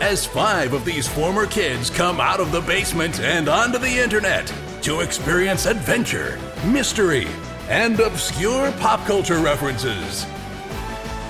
[0.00, 4.52] as five of these former kids come out of the basement and onto the internet
[4.82, 7.26] to experience adventure, mystery,
[7.68, 10.26] and obscure pop culture references.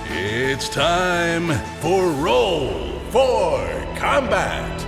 [0.06, 1.48] It's time
[1.80, 3.58] for Roll for
[3.96, 4.80] Combat.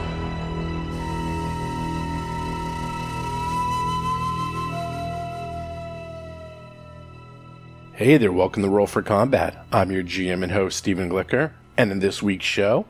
[7.94, 9.64] Hey there, welcome to Roll for Combat.
[9.72, 12.86] I'm your GM and host, Stephen Glicker, and in this week's show,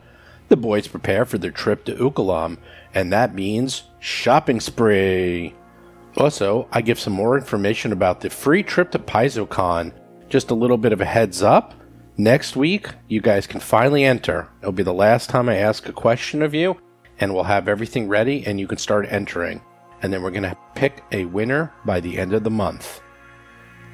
[0.52, 2.58] the boys prepare for their trip to Ukalam,
[2.92, 5.54] and that means shopping spree.
[6.18, 9.94] Also, I give some more information about the free trip to PaizoCon.
[10.28, 11.72] Just a little bit of a heads up.
[12.18, 14.46] Next week, you guys can finally enter.
[14.60, 16.76] It'll be the last time I ask a question of you,
[17.18, 19.62] and we'll have everything ready and you can start entering.
[20.02, 23.00] And then we're going to pick a winner by the end of the month.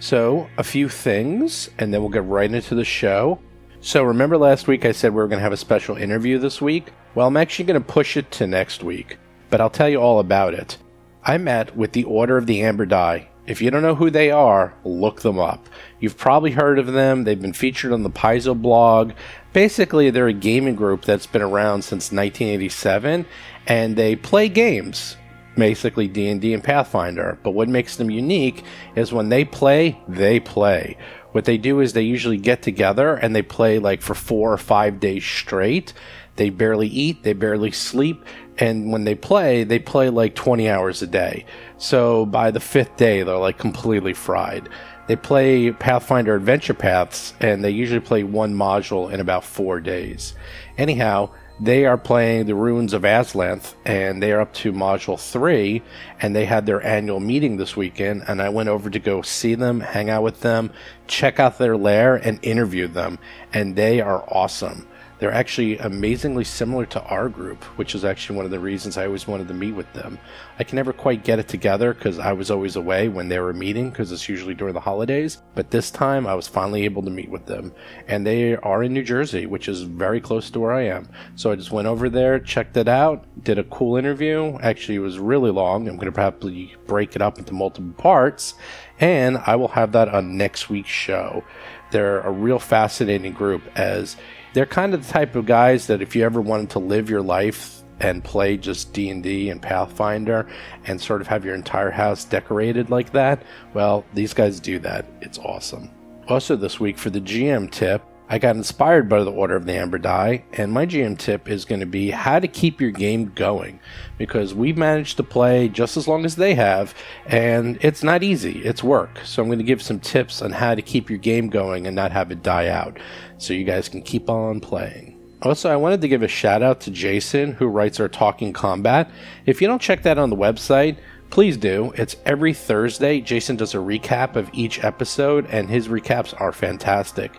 [0.00, 3.38] So, a few things, and then we'll get right into the show.
[3.80, 6.60] So, remember last week I said we were going to have a special interview this
[6.60, 6.90] week?
[7.14, 9.18] Well, I'm actually going to push it to next week,
[9.50, 10.78] but I'll tell you all about it.
[11.22, 13.28] I met with the Order of the Amber Die.
[13.46, 15.68] If you don't know who they are, look them up.
[16.00, 17.22] You've probably heard of them.
[17.22, 19.12] They've been featured on the Paizo blog.
[19.52, 23.26] Basically, they're a gaming group that's been around since 1987,
[23.68, 25.16] and they play games
[25.58, 27.38] basically D&D and Pathfinder.
[27.42, 30.96] But what makes them unique is when they play, they play.
[31.32, 34.56] What they do is they usually get together and they play like for 4 or
[34.56, 35.92] 5 days straight.
[36.36, 38.24] They barely eat, they barely sleep,
[38.58, 41.44] and when they play, they play like 20 hours a day.
[41.78, 44.68] So by the 5th day, they're like completely fried.
[45.08, 50.34] They play Pathfinder Adventure Paths and they usually play one module in about 4 days.
[50.76, 51.30] Anyhow,
[51.60, 55.82] they are playing the ruins of Azlant and they are up to module 3
[56.20, 59.54] and they had their annual meeting this weekend and i went over to go see
[59.54, 60.70] them hang out with them
[61.06, 63.18] check out their lair and interview them
[63.52, 64.86] and they are awesome
[65.18, 69.06] they're actually amazingly similar to our group, which is actually one of the reasons I
[69.06, 70.18] always wanted to meet with them.
[70.58, 73.52] I can never quite get it together because I was always away when they were
[73.52, 75.42] meeting because it's usually during the holidays.
[75.54, 77.72] But this time I was finally able to meet with them.
[78.06, 81.08] And they are in New Jersey, which is very close to where I am.
[81.34, 84.58] So I just went over there, checked it out, did a cool interview.
[84.62, 85.88] Actually, it was really long.
[85.88, 88.54] I'm going to probably break it up into multiple parts.
[89.00, 91.44] And I will have that on next week's show.
[91.90, 94.16] They're a real fascinating group as
[94.53, 97.22] they're kind of the type of guys that if you ever wanted to live your
[97.22, 100.48] life and play just D&D and Pathfinder
[100.86, 103.42] and sort of have your entire house decorated like that,
[103.75, 105.06] well, these guys do that.
[105.20, 105.91] It's awesome.
[106.28, 109.72] Also this week for the GM tip, I got inspired by the Order of the
[109.72, 113.32] Amber Die, and my GM tip is going to be how to keep your game
[113.34, 113.80] going
[114.19, 116.94] because we've managed to play just as long as they have,
[117.25, 118.59] and it's not easy.
[118.59, 119.19] It's work.
[119.25, 121.97] So I'm going to give some tips on how to keep your game going and
[121.97, 122.98] not have it die out
[123.38, 125.15] so you guys can keep on playing.
[125.43, 129.09] Also, I wanted to give a shout out to Jason, who writes our Talking Combat.
[129.47, 130.97] If you don't check that on the website,
[131.31, 131.93] please do.
[131.94, 133.21] It's every Thursday.
[133.21, 137.38] Jason does a recap of each episode, and his recaps are fantastic.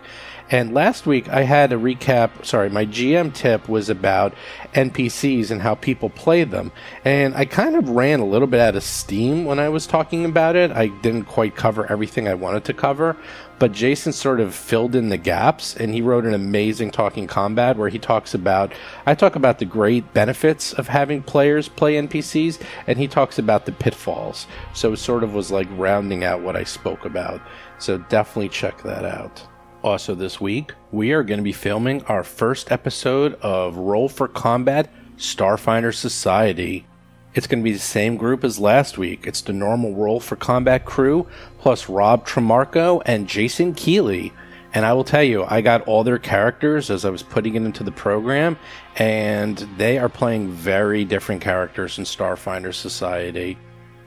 [0.50, 4.34] And last week I had a recap, sorry, my GM tip was about
[4.74, 6.72] NPCs and how people play them.
[7.04, 10.24] And I kind of ran a little bit out of steam when I was talking
[10.24, 10.72] about it.
[10.72, 13.16] I didn't quite cover everything I wanted to cover,
[13.60, 17.76] but Jason sort of filled in the gaps and he wrote an amazing talking combat
[17.76, 18.72] where he talks about
[19.06, 23.66] I talk about the great benefits of having players play NPCs and he talks about
[23.66, 24.46] the pitfalls.
[24.72, 27.42] So it sort of was like rounding out what I spoke about.
[27.78, 29.46] So definitely check that out.
[29.82, 34.28] Also, this week, we are going to be filming our first episode of Roll for
[34.28, 36.86] Combat Starfinder Society.
[37.32, 39.24] It's going to be the same group as last week.
[39.24, 41.28] It's the normal Roll for Combat crew,
[41.58, 44.32] plus Rob Tremarco and Jason Keeley.
[44.74, 47.62] And I will tell you, I got all their characters as I was putting it
[47.62, 48.58] into the program,
[48.96, 53.56] and they are playing very different characters in Starfinder Society.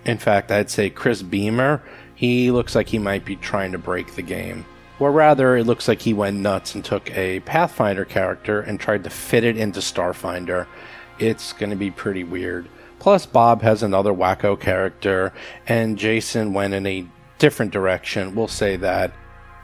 [0.06, 1.82] In fact, I'd say Chris Beamer,
[2.16, 4.66] he looks like he might be trying to break the game.
[5.00, 9.06] Or rather, it looks like he went nuts and took a Pathfinder character and tried
[9.06, 10.68] to fit it into Starfinder.
[11.20, 12.68] It's going to be pretty weird.
[13.04, 15.34] Plus, Bob has another wacko character,
[15.68, 17.06] and Jason went in a
[17.38, 18.34] different direction.
[18.34, 19.12] We'll say that.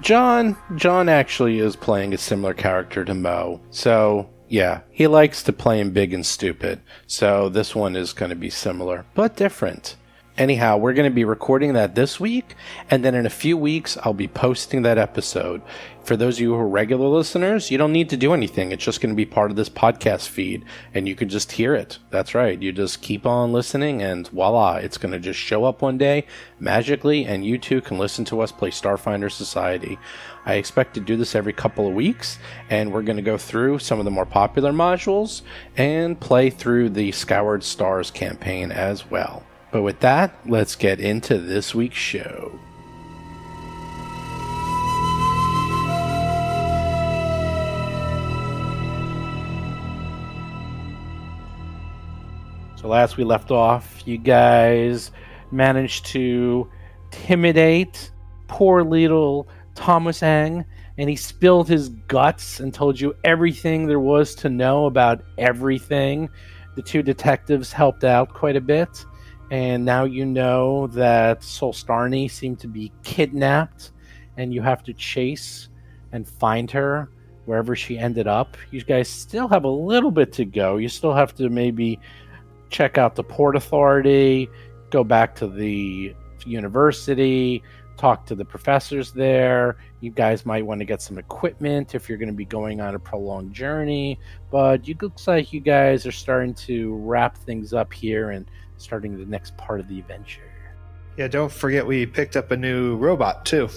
[0.01, 5.53] John, John actually is playing a similar character to Mo, so Yeah, he likes to
[5.53, 6.81] play him big and stupid.
[7.05, 9.95] So this one is going to be similar, but different.
[10.39, 12.55] Anyhow, we're going to be recording that this week,
[12.89, 15.61] and then in a few weeks, I'll be posting that episode.
[16.05, 18.71] For those of you who are regular listeners, you don't need to do anything.
[18.71, 20.63] It's just going to be part of this podcast feed,
[20.93, 21.99] and you can just hear it.
[22.09, 22.57] That's right.
[22.57, 26.25] You just keep on listening, and voila, it's going to just show up one day
[26.57, 29.99] magically, and you too can listen to us play Starfinder Society.
[30.45, 32.39] I expect to do this every couple of weeks,
[32.69, 35.41] and we're going to go through some of the more popular modules
[35.75, 39.43] and play through the Scoured Stars campaign as well.
[39.71, 42.59] But with that, let's get into this week's show.
[52.77, 55.11] So, last we left off, you guys
[55.51, 56.69] managed to
[57.11, 58.11] intimidate
[58.47, 60.65] poor little Thomas Ang,
[60.97, 66.29] and he spilled his guts and told you everything there was to know about everything.
[66.75, 69.05] The two detectives helped out quite a bit
[69.51, 73.91] and now you know that Solstarny seemed to be kidnapped,
[74.37, 75.69] and you have to chase
[76.11, 77.09] and find her
[77.45, 78.57] wherever she ended up.
[78.71, 80.77] You guys still have a little bit to go.
[80.77, 81.99] You still have to maybe
[82.69, 84.49] check out the Port Authority,
[84.91, 86.15] go back to the
[86.45, 87.63] university,
[87.97, 89.77] talk to the professors there.
[89.99, 92.95] You guys might want to get some equipment if you're going to be going on
[92.95, 94.19] a prolonged journey.
[94.49, 98.45] But it looks like you guys are starting to wrap things up here and
[98.79, 100.41] starting the next part of the adventure.
[101.17, 103.69] Yeah, don't forget we picked up a new robot too.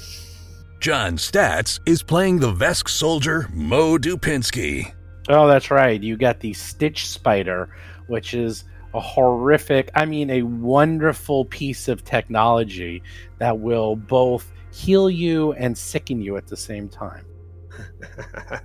[0.81, 4.93] John Statz is playing the Vesk soldier Mo Dupinsky.
[5.29, 6.03] Oh, that's right.
[6.03, 7.69] You got the Stitch Spider,
[8.09, 8.65] which is
[8.95, 13.03] a horrific, I mean, a wonderful piece of technology
[13.39, 17.25] that will both heal you and sicken you at the same time.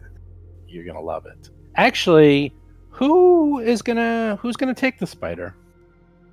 [0.67, 1.49] You're going to love it.
[1.75, 2.53] Actually,
[2.89, 5.55] who is going to who's going to take the spider?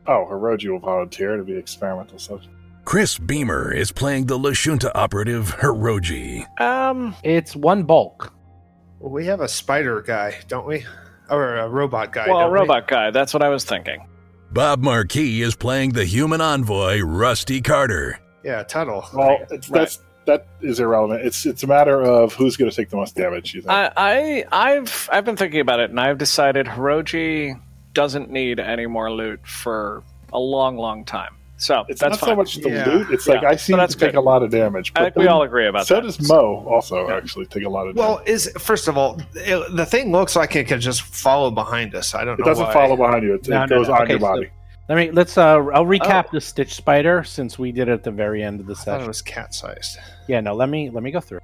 [0.07, 2.53] Oh, Hiroji will volunteer to be experimental subject.
[2.85, 6.45] Chris Beamer is playing the Lashunta operative Hiroji.
[6.61, 8.33] Um, it's one bulk.
[9.01, 10.85] Well, we have a spider guy, don't we?
[11.31, 12.27] Or a robot guy.
[12.29, 13.11] Well, don't a robot guy.
[13.11, 14.07] That's what I was thinking.
[14.53, 18.19] Bob Marquis is playing the human envoy Rusty Carter.
[18.45, 19.05] Yeah, Tuttle.
[19.15, 19.81] Well, it's, Right.
[19.81, 21.23] that's that is irrelevant.
[21.25, 23.55] It's it's a matter of who's going to take the most damage.
[23.55, 23.73] You think?
[23.73, 27.59] I, I I've I've been thinking about it, and I've decided Hiroji
[27.95, 30.03] doesn't need any more loot for
[30.33, 31.35] a long, long time.
[31.57, 32.29] So it's that's not fine.
[32.31, 32.89] so much the Yeah.
[32.89, 33.07] loot.
[33.13, 34.19] It's Yeah, like I so seem to that's take good.
[34.19, 34.93] a lot of damage.
[34.97, 36.03] I think we all agree about so that.
[36.03, 36.67] does Mo.
[36.69, 37.95] Also, actually take a lot of.
[37.95, 38.09] Damage.
[38.09, 41.95] Well, is first of all, it, the thing looks like it could just follow behind
[41.95, 42.15] us.
[42.15, 42.45] I don't it know.
[42.47, 42.73] doesn't why.
[42.73, 43.35] follow behind you.
[43.35, 43.95] It, No, it no, goes no.
[43.95, 44.51] on Okay, your so- body.
[44.89, 48.11] Let me let's uh I'll recap the Stitch Spider since we did it at the
[48.11, 49.05] very end of the I thought session.
[49.05, 49.97] it was cat sized.
[50.29, 51.41] Yeah, no, let me let me go through.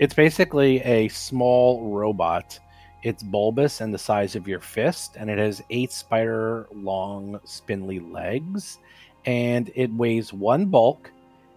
[0.00, 2.58] It's basically a small robot.
[3.02, 7.98] It's bulbous and the size of your fist, and it has eight spider long spindly
[7.98, 8.78] legs,
[9.24, 11.10] and it weighs one bulk.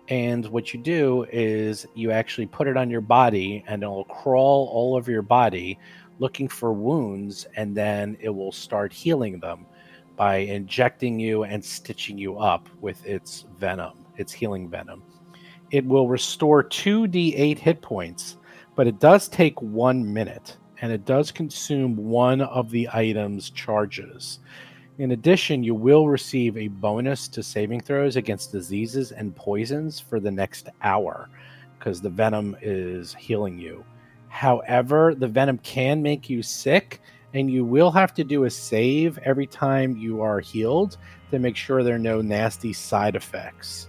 [0.09, 4.69] And what you do is you actually put it on your body, and it'll crawl
[4.71, 5.79] all over your body,
[6.19, 9.65] looking for wounds, and then it will start healing them
[10.15, 15.03] by injecting you and stitching you up with its venom, its healing venom
[15.73, 18.37] it will restore 2d8 hit points,
[18.75, 24.41] but it does take one minute and it does consume one of the item's charges.
[24.97, 30.19] In addition, you will receive a bonus to saving throws against diseases and poisons for
[30.19, 31.29] the next hour
[31.79, 33.85] because the venom is healing you.
[34.27, 36.99] However, the venom can make you sick,
[37.33, 40.97] and you will have to do a save every time you are healed
[41.31, 43.87] to make sure there are no nasty side effects.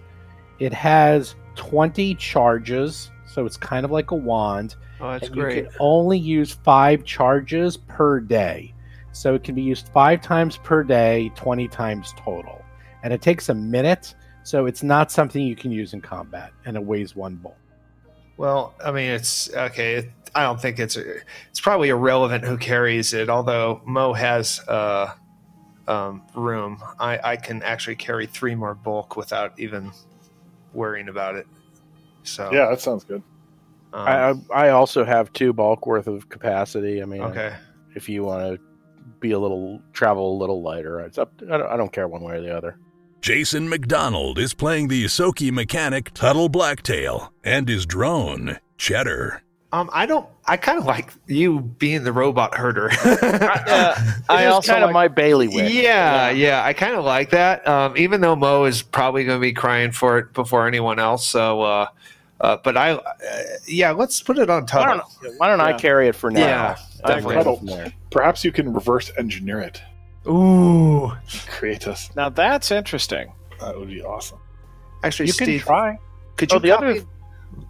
[0.61, 4.77] It has 20 charges, so it's kind of like a wand.
[5.01, 5.57] Oh, that's and great.
[5.57, 8.75] You can only use five charges per day.
[9.13, 12.65] So it can be used five times per day, 20 times total.
[13.05, 16.77] And it takes a minute, so it's not something you can use in combat, and
[16.77, 17.57] it weighs one bolt.
[18.37, 19.95] Well, I mean, it's okay.
[19.95, 23.31] It, I don't think it's it's probably irrelevant who carries it.
[23.31, 25.15] Although Mo has uh,
[25.87, 29.93] um, room, I, I can actually carry three more bulk without even
[30.73, 31.47] worrying about it.
[32.25, 33.23] So Yeah, that sounds good.
[33.95, 34.15] Um, I,
[34.61, 37.01] I I also have two bulk worth of capacity.
[37.01, 37.55] I mean, okay.
[37.95, 38.61] if you want to
[39.21, 41.33] be a little travel a little lighter, it's up.
[41.43, 42.79] I don't, I don't care one way or the other.
[43.21, 49.43] Jason McDonald is playing the Ysoki mechanic Tuttle Blacktail and his drone, Cheddar.
[49.73, 50.29] Um, I don't.
[50.47, 52.91] I kind of like you being the robot herder.
[53.05, 55.73] Yeah, I also kind of like- my bailiwick.
[55.73, 57.67] Yeah, yeah, I kind of like that.
[57.67, 61.27] Um, even though Mo is probably going to be crying for it before anyone else.
[61.27, 61.87] So, uh,
[62.41, 63.03] uh, but I, uh,
[63.67, 66.41] yeah, let's put it on Why don't, why don't I carry it for now?
[66.41, 66.77] Yeah.
[67.07, 67.37] Definitely.
[67.37, 67.93] Incredible.
[68.11, 69.81] Perhaps you can reverse engineer it.
[70.27, 71.13] Ooh.
[71.49, 72.11] Create us.
[72.17, 73.33] Now that's interesting.
[73.61, 74.39] That would be awesome.
[75.03, 75.99] Actually, You can Steve, try.
[76.37, 76.87] could you Oh, the copy?
[76.87, 77.01] other-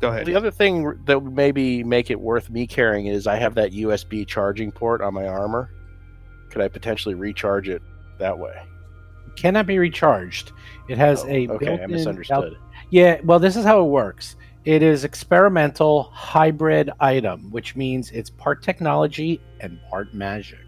[0.01, 0.25] Go ahead.
[0.25, 3.73] The other thing that would maybe make it worth me carrying is I have that
[3.73, 5.69] USB charging port on my armor.
[6.51, 7.83] Could I potentially recharge it
[8.19, 8.55] that way?
[9.37, 10.53] Cannot be recharged.
[10.89, 12.57] It has Oh, a okay, I built-in misunderstood.
[12.91, 14.37] Yeah, well, this is how it works.
[14.65, 20.59] It is experimental hybrid item, which means it's part technology and part magic.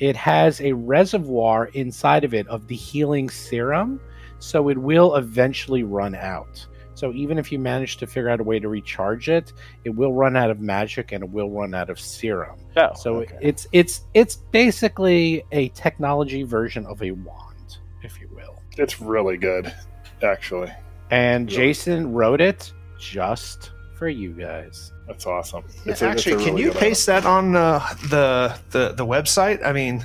[0.00, 4.00] It has a reservoir inside of it of the healing serum,
[4.40, 6.66] so it will eventually run out.
[6.94, 9.52] So even if you manage to figure out a way to recharge it,
[9.84, 12.58] it will run out of magic and it will run out of serum.
[12.76, 13.38] Oh, So okay.
[13.40, 18.60] it's it's it's basically a technology version of a wand, if you will.
[18.76, 19.72] It's really good,
[20.22, 20.72] actually.
[21.10, 21.56] And Yeah.
[21.58, 22.72] Jason wrote it
[23.10, 24.92] just for you guys.
[25.06, 25.64] That's awesome.
[25.84, 28.92] Yeah, It's a- it's a Actually, can you good paste that on uh, the, the
[28.92, 29.64] the website?
[29.64, 30.04] I mean,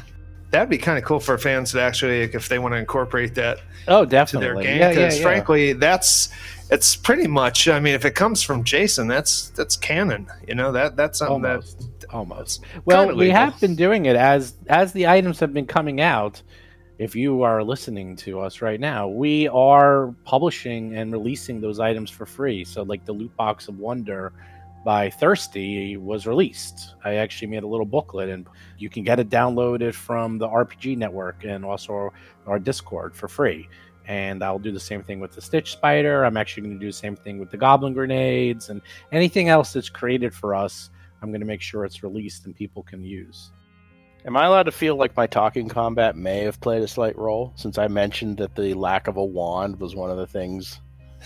[0.51, 3.35] that'd be kind of cool for fans to actually, like, if they want to incorporate
[3.35, 4.63] that Oh, to their definitely.
[4.65, 4.79] game.
[4.79, 5.23] Yeah, Because yeah, yeah.
[5.23, 6.29] frankly, that's
[6.69, 7.67] it's pretty much.
[7.67, 10.27] I mean, if it comes from Jason, that's that's canon.
[10.47, 12.63] You know that that's something almost, that almost.
[12.85, 16.41] Well, we have been doing it as as the items have been coming out.
[16.99, 22.09] If you are listening to us right now, we are publishing and releasing those items
[22.09, 22.65] for free.
[22.65, 24.33] So, like the loot box of wonder
[24.83, 26.95] by Thirsty was released.
[27.05, 28.45] I actually made a little booklet, and
[28.77, 32.11] you can get it downloaded from the RPG Network and also
[32.45, 33.69] our Discord for free.
[34.05, 36.25] And I'll do the same thing with the Stitch Spider.
[36.25, 38.81] I'm actually going to do the same thing with the Goblin Grenades and
[39.13, 40.89] anything else that's created for us.
[41.21, 43.51] I'm going to make sure it's released and people can use.
[44.25, 47.53] Am I allowed to feel like my talking combat may have played a slight role
[47.55, 50.81] since I mentioned that the lack of a wand was one of the things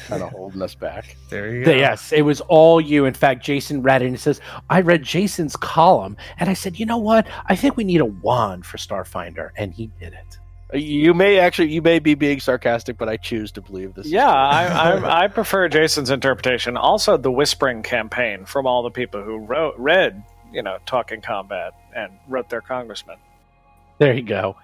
[0.07, 1.17] kind of holding us back?
[1.29, 1.71] there you go.
[1.71, 3.05] Yes, it was all you.
[3.05, 6.85] In fact, Jason read it and says, I read Jason's column and I said, you
[6.85, 7.27] know what?
[7.47, 9.49] I think we need a wand for Starfinder.
[9.57, 10.37] And he did it.
[10.71, 14.05] Uh, you may actually, you may be being sarcastic, but I choose to believe this.
[14.05, 14.31] Yeah.
[14.31, 16.77] I, I, I prefer Jason's interpretation.
[16.77, 21.73] Also, the whispering campaign from all the people who wrote, read, you know, Talking Combat
[21.95, 23.17] and wrote their congressman.
[23.97, 24.55] There you go.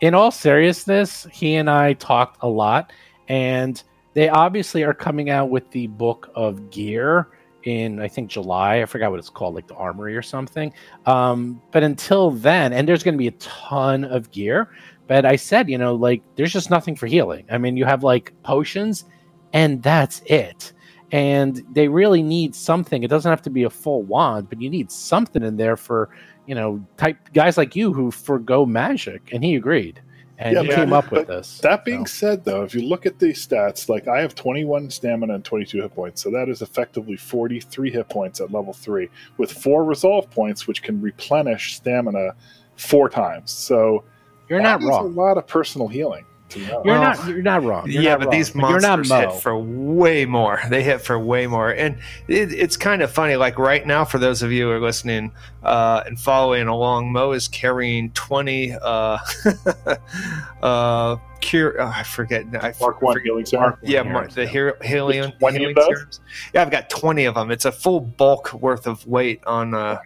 [0.00, 2.92] In all seriousness, he and I talked a lot,
[3.28, 3.82] and
[4.14, 7.28] they obviously are coming out with the book of gear
[7.64, 8.80] in I think July.
[8.80, 10.72] I forgot what it's called, like the Armory or something.
[11.04, 14.70] Um, but until then, and there's going to be a ton of gear.
[15.06, 17.44] But I said, you know, like there's just nothing for healing.
[17.50, 19.04] I mean, you have like potions,
[19.52, 20.72] and that's it.
[21.12, 23.02] And they really need something.
[23.02, 26.10] It doesn't have to be a full wand, but you need something in there for
[26.46, 30.00] you know, type guys like you who forgo magic, and he agreed,
[30.38, 31.58] and Yeah, he came up with this.
[31.58, 34.90] That being So, said, though, if you look at the stats, like I have 21
[34.90, 39.08] stamina and 22 hit points, so that is effectively 43 hit points at level three,
[39.36, 42.34] with four resolve points, which can replenish stamina
[42.76, 43.50] four times.
[43.50, 44.04] So
[44.48, 45.06] you're not wrong.
[45.06, 46.24] A lot of personal healing.
[46.50, 46.82] To know.
[46.84, 47.26] You're Well, not.
[47.28, 47.90] You're not wrong.
[47.90, 48.36] You're yeah, not but wrong.
[48.36, 50.60] these But you're not monsters hit for way more.
[50.68, 51.96] They hit for way more, and
[52.28, 53.34] it, it's kind of funny.
[53.36, 55.32] Like right now, for those of you who are listening
[55.64, 58.72] uh, and following along, Mo is carrying twenty.
[58.80, 59.18] Uh,
[60.62, 61.80] uh, cure.
[61.80, 62.44] Oh, I forget.
[62.60, 63.24] I Mark one forget.
[63.26, 63.76] healing serum.
[63.82, 64.46] Yeah, Mark, the so.
[64.46, 65.86] hero, helium, 20 of healing those?
[65.86, 66.20] serums.
[66.54, 67.50] Yeah, I've got twenty of them.
[67.50, 69.74] It's a full bulk worth of weight on.
[69.74, 69.98] Uh,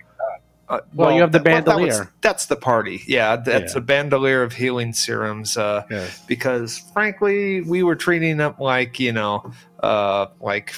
[0.71, 2.12] uh, Well, you have the that- that was- bandolier.
[2.23, 3.03] that's the party.
[3.07, 3.79] Yeah, that's Yeah.
[3.79, 5.57] a bandolier of healing serums.
[5.57, 6.23] Uh, Yes.
[6.27, 9.50] because frankly, we were treating them like you know,
[9.83, 10.75] uh, like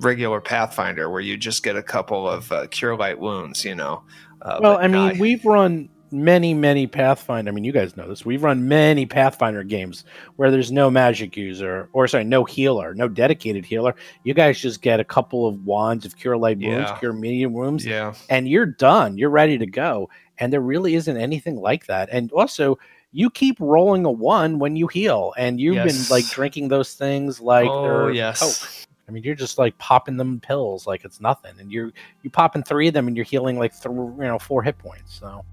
[0.00, 3.64] regular Pathfinder, where you just get a couple of uh, cure light wounds.
[3.64, 4.02] You know.
[4.42, 7.50] Uh, Well, I mean, nah, we've run many, many Pathfinder.
[7.50, 8.24] I mean, you guys know this.
[8.24, 10.04] We've run many Pathfinder games
[10.36, 13.94] where there's no magic user, or sorry, no healer, no dedicated healer.
[14.22, 16.98] You guys just get a couple of wands of cure light wounds, Yeah.
[16.98, 19.18] cure medium wounds, yeah, and you're done.
[19.18, 20.08] You're ready to go.
[20.38, 22.08] And there really isn't anything like that.
[22.10, 22.78] And also,
[23.12, 26.08] you keep rolling a one when you heal, and you've Yes.
[26.08, 28.40] been like drinking those things like oh they're yes.
[28.40, 28.70] Coke.
[29.06, 31.92] I mean, you're just like popping them pills like it's nothing, and you're
[32.22, 35.14] you popping three of them, and you're healing like th- you know four hit points.
[35.20, 35.44] So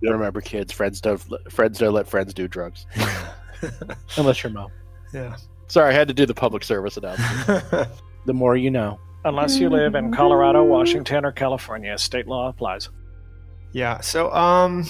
[0.00, 0.12] Yep.
[0.12, 2.86] Remember, kids, friends don't friends don't let friends do drugs.
[4.16, 4.68] unless you're Mo,
[5.12, 5.36] yeah.
[5.66, 7.88] Sorry, I had to do the public service announcement.
[8.26, 8.98] the more you know.
[9.24, 12.88] Unless you live in Colorado, Washington, or California, state law applies.
[13.72, 14.00] Yeah.
[14.00, 14.86] So, um,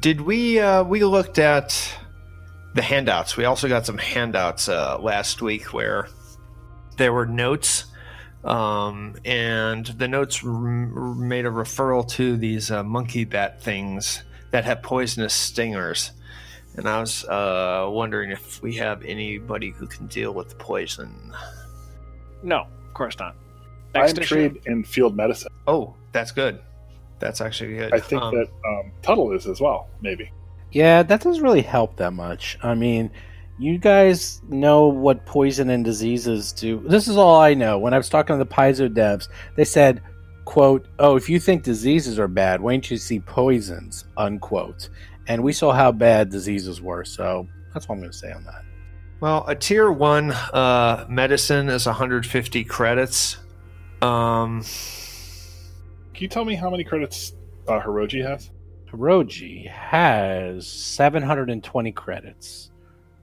[0.00, 1.94] did we uh, we looked at
[2.74, 3.36] the handouts?
[3.36, 6.08] We also got some handouts uh, last week where
[6.96, 7.85] there were notes,
[8.46, 14.22] um, and the notes r- r- made a referral to these uh, monkey bat things
[14.52, 16.12] that have poisonous stingers.
[16.76, 21.34] And I was uh, wondering if we have anybody who can deal with the poison.
[22.42, 23.34] No, of course not.
[23.94, 24.34] I'm Next issue.
[24.34, 25.52] trained in field medicine.
[25.66, 26.60] Oh, that's good.
[27.18, 27.94] That's actually good.
[27.94, 29.88] I think Um, that um, Tuttle is as well.
[30.02, 30.30] Maybe.
[30.70, 32.58] Yeah, that doesn't really help that much.
[32.62, 33.10] I mean,
[33.58, 36.82] you guys know what poison and diseases do.
[36.86, 37.78] This is all I know.
[37.78, 40.02] When I was talking to the Paizo devs, they said,
[40.44, 44.90] quote, oh, if you think diseases are bad, why don't you see poisons, unquote.
[45.26, 48.44] And we saw how bad diseases were, so that's what I'm going to say on
[48.44, 48.62] that.
[49.20, 53.38] Well, a tier one uh, medicine is 150 credits.
[54.02, 54.62] Um,
[56.12, 57.32] Can you tell me how many credits
[57.66, 58.50] uh, Hiroji has?
[58.92, 62.70] Hiroji has 720 credits.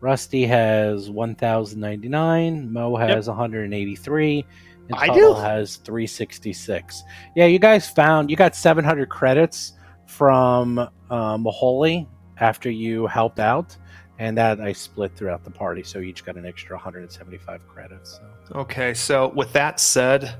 [0.04, 2.74] Rusty has 1,099.
[2.74, 4.46] Mo has 183.
[4.90, 5.40] And I Tuttle do?
[5.40, 7.04] has 366.
[7.38, 9.74] Yeah, you guys found you got 700 credits
[10.06, 10.90] from uh,
[11.38, 12.06] Maholi
[12.40, 13.78] after you helped out,
[14.20, 18.20] and that I split throughout the party, so each got an extra 175 credits.
[18.50, 18.60] So.
[18.60, 20.36] okay, so with that said,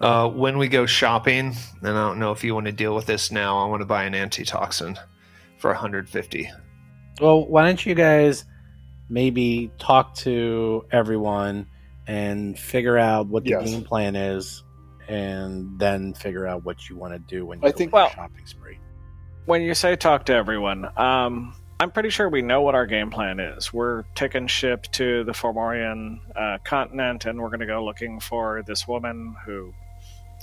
[0.00, 3.06] uh, when we go shopping, and I don't know if you want to deal with
[3.06, 4.98] this now, I want to buy an antitoxin
[5.58, 6.50] for 150.
[7.20, 8.44] Well, why don't you guys
[9.08, 11.66] maybe talk to everyone
[12.06, 13.70] and figure out what the Yes.
[13.70, 14.62] game plan is,
[15.08, 18.00] and then figure out what you want to do when you I go think- on
[18.00, 18.78] a Well- shopping spree.
[19.46, 23.10] When you say talk to everyone, um, I'm pretty sure we know what our game
[23.10, 23.72] plan is.
[23.74, 28.62] We're taking ship to the Formorian uh, continent, and we're going to go looking for
[28.66, 29.74] this woman who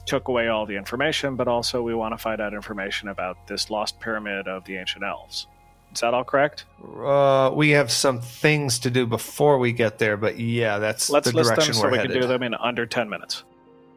[0.05, 3.69] took away all the information, but also we want to find out information about this
[3.71, 5.47] lost pyramid of the ancient elves.
[5.93, 6.65] Is that all correct?
[7.03, 11.29] Uh, we have some things to do before we get there, but yeah, that's Let's
[11.29, 12.11] the list them so we're headed.
[12.11, 13.43] can do them in under 10 minutes.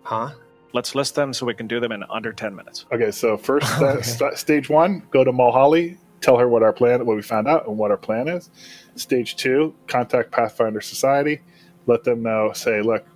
[0.02, 0.30] Huh?
[0.72, 2.84] Let's list them so we can do them in under 10 minutes.
[2.92, 7.06] Okay, so first uh, st- stage one, go to Mulholly, tell her what our plan,
[7.06, 8.50] what we found out, and what our plan is.
[8.96, 11.40] Stage two, contact Pathfinder Society,
[11.86, 12.52] let them know.
[12.54, 13.06] Say, look,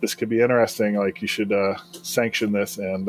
[0.00, 0.94] this could be interesting.
[0.94, 3.08] Like you should uh, sanction this, and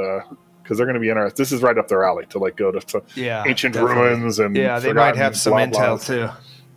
[0.61, 1.37] because they're going to be interested.
[1.37, 3.43] This is right up their alley to like go to some Yeah.
[3.47, 3.95] ancient definitely.
[4.03, 6.05] ruins and Yeah, they might have some blah, intel blahs.
[6.05, 6.29] too.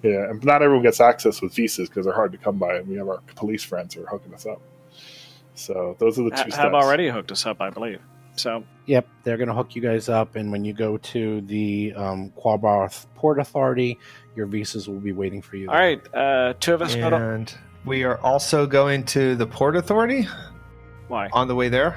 [0.09, 2.87] Yeah, and not everyone gets access with visas because they're hard to come by, and
[2.89, 4.61] we have our police friends who are hooking us up.
[5.55, 6.57] So those are the two Ha- steps.
[6.57, 8.01] have already hooked us up, I believe.
[8.37, 11.95] So Yep, they're going to hook you guys up, and when you go to the
[11.97, 13.99] um, Qabarat Port Authority,
[14.37, 15.69] your visas will be waiting for you.
[15.71, 17.17] All right, uh, two of us go to.
[17.17, 17.55] And
[17.87, 20.27] we are also going to the Port Authority
[21.09, 21.29] Why?
[21.33, 21.97] on the way there.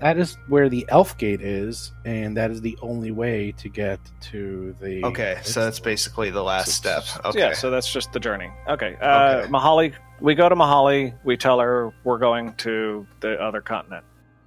[0.00, 3.98] That is where the Elf Gate is, and that is the only way to get
[4.22, 5.04] to the.
[5.04, 7.04] Okay, so that's basically the last step.
[7.24, 7.38] Okay.
[7.38, 8.50] Yeah, so that's just the journey.
[8.68, 8.96] Okay.
[9.00, 9.50] Uh, Okay.
[9.50, 11.14] Mahali, we go to Mahali.
[11.24, 14.04] We tell her we're going to the other continent.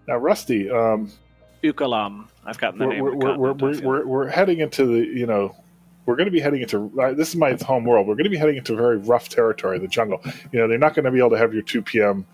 [0.07, 1.11] Now, Rusty, um,
[1.63, 2.27] Ukalam.
[2.45, 4.85] I've gotten the we're, name we're, of the we're, we're, we're, we're, we're heading into
[4.85, 5.55] the you know
[6.05, 8.31] we're going to be heading into uh, this is my home world we're going to
[8.31, 10.19] be heading into very rough territory the jungle
[10.51, 12.25] you know they're not going to be able to have your 2 p.m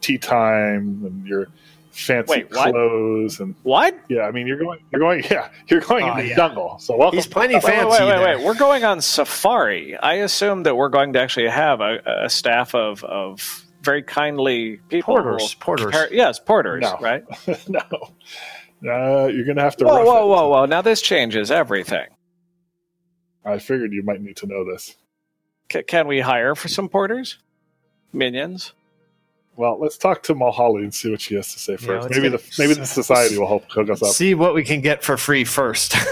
[0.00, 1.46] tea time and your
[1.92, 2.72] fancy Wait, what?
[2.72, 3.98] clothes and What?
[4.08, 6.36] yeah i mean you're going you're going yeah you're going Oh, into the yeah.
[6.36, 7.88] jungle so welcome He's plenty Wait, fancy.
[7.90, 8.44] wait, wait, wait, wait.
[8.46, 9.96] We're going on safari.
[9.96, 14.76] I assume that we're going to actually have a, a staff of, of very kindly
[14.88, 15.14] people.
[15.14, 15.84] Porters, porters.
[15.86, 16.96] prepare- yes, porters, No.
[17.00, 17.24] right?
[17.68, 17.80] no
[18.82, 20.28] uh, you're going to have to Whoa, whoa, it.
[20.28, 20.64] whoa, whoa.
[20.66, 22.06] Now this changes everything.
[23.44, 24.96] i figured you might need to know this
[25.72, 27.38] C- can we hire for some porters?
[28.12, 28.72] Minions?
[29.60, 32.30] Well let's talk to Mulholly and see what she has to say first let's maybe
[32.30, 35.04] get- the maybe the society will help hook us up See what we can get
[35.04, 35.94] for free first.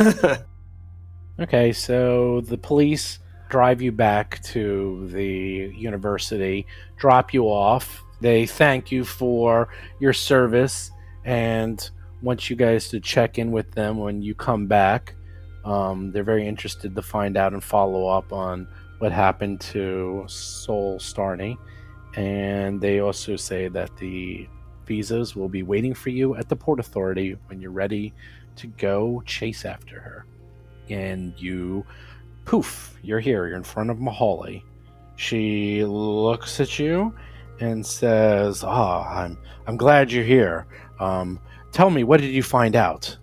[1.40, 8.02] Okay, so the police drive you back to the university, drop you off.
[8.20, 9.68] They thank you for
[10.00, 10.90] your service
[11.24, 11.88] and
[12.22, 15.14] want you guys to check in with them when you come back.
[15.64, 18.66] Um, they're very interested to find out and follow up on
[18.98, 21.56] what happened to Solstarny.
[22.18, 24.48] And they also say that the
[24.86, 28.12] visas will be waiting for you at the Port Authority when you're ready
[28.56, 30.26] to go chase after her.
[30.90, 31.86] And you
[32.44, 33.46] poof you're here.
[33.46, 34.64] You're in front of mahali.
[35.14, 37.14] She looks at you
[37.60, 40.66] and says ah i'm i'm glad you're here.
[40.98, 41.38] Um
[41.70, 43.16] tell me what did you find out?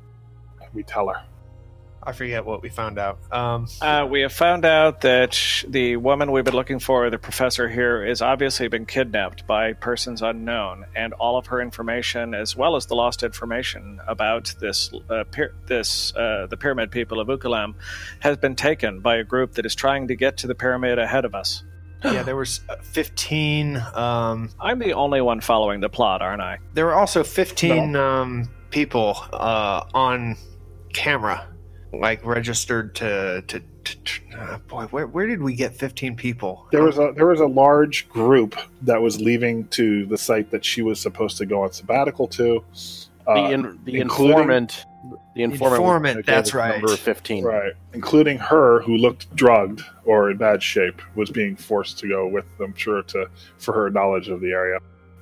[0.73, 1.21] We tell her
[2.05, 3.17] I forget what we found out.
[3.31, 7.67] Um, Uh, we have found out that the woman we've been looking for, the professor
[7.67, 12.75] here, is obviously been kidnapped by persons unknown, and all of her information, as well
[12.75, 17.73] as the lost information about this, uh, pyr- this uh, the pyramid people of Ukalam,
[18.19, 21.25] has been taken by a group that is trying to get to the pyramid ahead
[21.25, 21.63] of us.
[22.03, 23.77] yeah, there was uh, 15.
[23.95, 26.59] Um, I'm the only one following the plot, aren't I?
[26.73, 30.35] there were also 15 um, people uh, on
[30.93, 31.47] camera,
[31.93, 33.43] like registered to.
[33.47, 36.67] to, to, to uh, boy, where, where did we get 15 people?
[36.71, 40.65] There was a there was a large group that was leaving to the site that
[40.65, 42.63] she was supposed to go on sabbatical to.
[43.25, 44.85] The, Uh, in, the informant
[45.35, 46.79] The informant, Informant, gave that's right.
[46.79, 47.43] Number fifteen.
[47.43, 52.27] Right, including her, who looked drugged or in bad shape, was being forced to go
[52.27, 52.73] with them.
[52.75, 54.79] Sure, to for her knowledge of the area,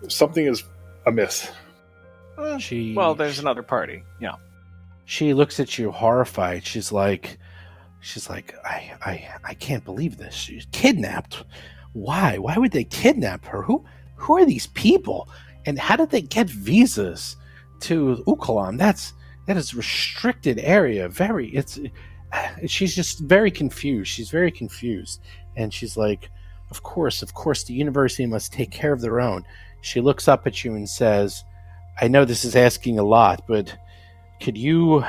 [0.08, 0.64] something is
[1.06, 1.52] amiss.
[2.60, 4.04] She Well, there's another party.
[4.20, 4.36] Yeah.
[5.06, 6.66] She looks at you horrified.
[6.66, 7.38] She's like,
[8.00, 10.34] she's like, I, I, I can't believe this.
[10.34, 11.44] She's kidnapped.
[11.94, 12.38] Why?
[12.38, 13.64] Why would they kidnap her?
[13.64, 13.86] Who,
[14.16, 15.30] who are these people?
[15.66, 17.36] And how did they get visas
[17.82, 18.78] to Ukalam?
[18.78, 19.14] That's
[19.46, 21.10] that is restricted area.
[21.10, 21.50] Very.
[21.50, 21.80] It's.
[22.32, 24.10] Uh, she's just very confused.
[24.10, 25.22] She's very confused,
[25.56, 26.30] and she's like,
[26.72, 29.44] "Of course, of course, the university must take care of their own."
[29.82, 31.44] She looks up at you and says,
[32.02, 33.76] "I know this is asking a lot, but."
[34.40, 35.04] Could you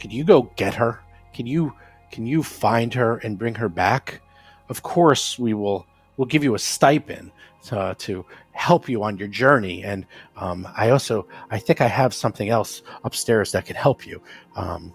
[0.00, 1.00] could you go get her?
[1.34, 1.72] Can you
[2.10, 4.20] can you find her and bring her back?
[4.68, 7.30] Of course we will we'll give you a stipend
[7.64, 9.84] to, to help you on your journey.
[9.84, 10.06] And
[10.36, 14.22] um, i also i think i have something else upstairs that can help you.
[14.54, 14.92] Um,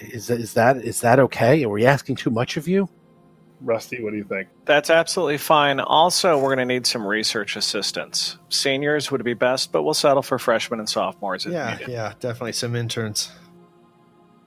[0.00, 1.64] is, is that is that okay?
[1.64, 2.88] Are we asking too much of you
[3.60, 4.48] Rusty, what do you think?
[4.66, 5.80] That's absolutely fine.
[5.80, 8.38] Also, we're going to need some research assistants.
[8.50, 11.88] Seniors would be best, but we'll settle for freshmen and sophomores if Yeah, needed.
[11.88, 13.30] yeah, definitely some interns.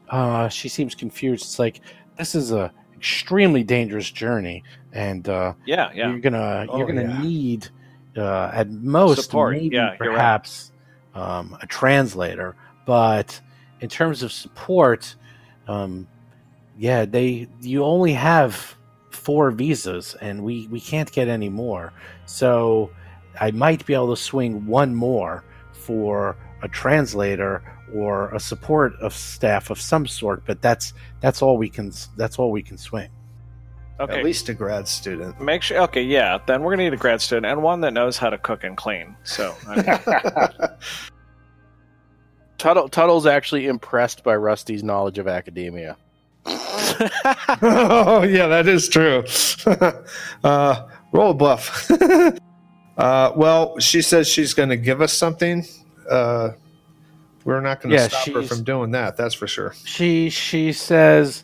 [0.10, 1.80] uh, she seems confused it's like
[2.17, 6.10] this is a extremely dangerous journey and uh, Yeah, yeah.
[6.10, 7.21] you're gonna Oh, you're gonna yeah.
[7.21, 7.69] need
[8.17, 9.54] uh, at most Support.
[9.54, 10.15] maybe Yeah, you're right.
[10.17, 10.71] perhaps
[11.15, 13.39] um, a translator but
[13.80, 15.15] in terms of support
[15.67, 16.08] um,
[16.78, 18.76] yeah they you only have
[19.12, 21.93] four visas and we we can't get any more
[22.26, 22.89] so
[23.39, 25.43] i might be able to swing one more
[25.74, 31.58] for a translator or a support of staff of some sort but that's that's all
[31.58, 33.10] we can that's all we can swing
[34.00, 34.17] Okay.
[34.17, 35.39] At least a grad student.
[35.39, 35.80] Make sure.
[35.84, 36.39] Okay, yeah.
[36.47, 38.76] Then we're gonna need a grad student and one that knows how to cook and
[38.76, 39.15] clean.
[39.24, 40.69] So I mean,
[42.58, 45.97] Tuttle, Tuttle's actually impressed by Rusty's knowledge of academia.
[47.61, 49.23] oh yeah, that is true.
[50.43, 51.89] uh, roll a bluff.
[52.97, 55.65] uh, well, she says she's going to give us something.
[56.09, 56.51] Uh,
[57.43, 59.17] we're not going to Yeah, stop her from doing that.
[59.17, 59.73] That's for sure.
[59.85, 61.43] she she says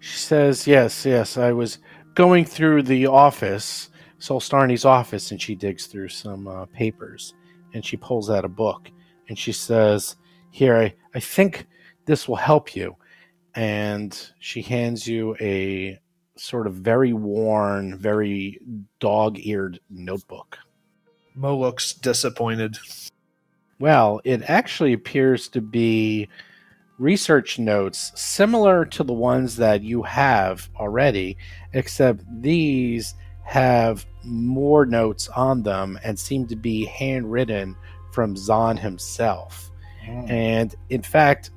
[0.00, 1.78] she says yes yes i was
[2.14, 3.88] going through the office
[4.20, 7.32] solstarny's office and she digs through some uh, papers
[7.72, 8.90] and she pulls out a book
[9.28, 10.16] and she says
[10.50, 11.66] here I, I think
[12.04, 12.94] this will help you
[13.54, 15.98] and she hands you a
[16.36, 18.60] sort of very worn very
[18.98, 20.58] dog-eared notebook
[21.34, 22.78] Mo looks disappointed.
[23.80, 26.28] Well, it actually appears to be
[26.98, 31.36] research notes similar to the ones that you have already,
[31.72, 33.14] except these
[33.44, 37.76] have more notes on them and seem to be handwritten
[38.12, 39.70] from Zahn himself.
[40.04, 40.30] Hmm.
[40.30, 41.50] And in fact,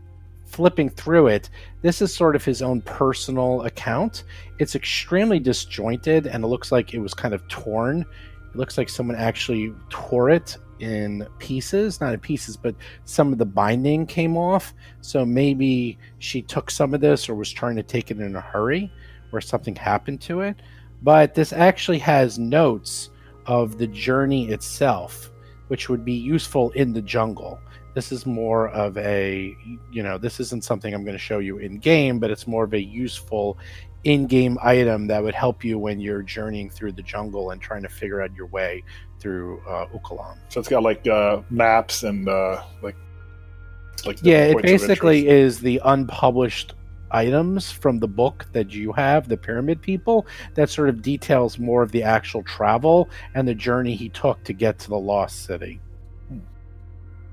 [0.58, 1.52] flipping through it,
[1.84, 4.24] this is sort of his own personal account.
[4.58, 8.02] It's extremely disjointed and it looks like it was kind of torn.
[8.02, 12.74] It looks like someone actually tore it in pieces, not in pieces, but
[13.06, 14.74] some of the binding came off.
[15.02, 18.42] So maybe she took some of this or was trying to take it in a
[18.42, 18.92] hurry
[19.32, 20.56] or something happened to it.
[21.04, 23.12] But this actually has notes
[23.46, 25.30] of the journey itself,
[25.68, 27.60] which would be useful in the jungle.
[27.98, 29.58] This is more of a,
[29.92, 32.64] you know, this isn't something I'm going to show you in game, but it's more
[32.64, 33.58] of a useful
[34.04, 37.82] in game item that would help you when you're journeying through the jungle and trying
[37.82, 38.84] to figure out your way
[39.20, 40.38] through uh, Ukalam.
[40.50, 42.96] So it's got like uh, maps and uh, like
[44.06, 46.76] like Yeah, it basically is the unpublished
[47.10, 51.82] items from the book that you have, the Pyramid People, that sort of details more
[51.82, 55.82] of the actual travel and the journey he took to get to the Lost City.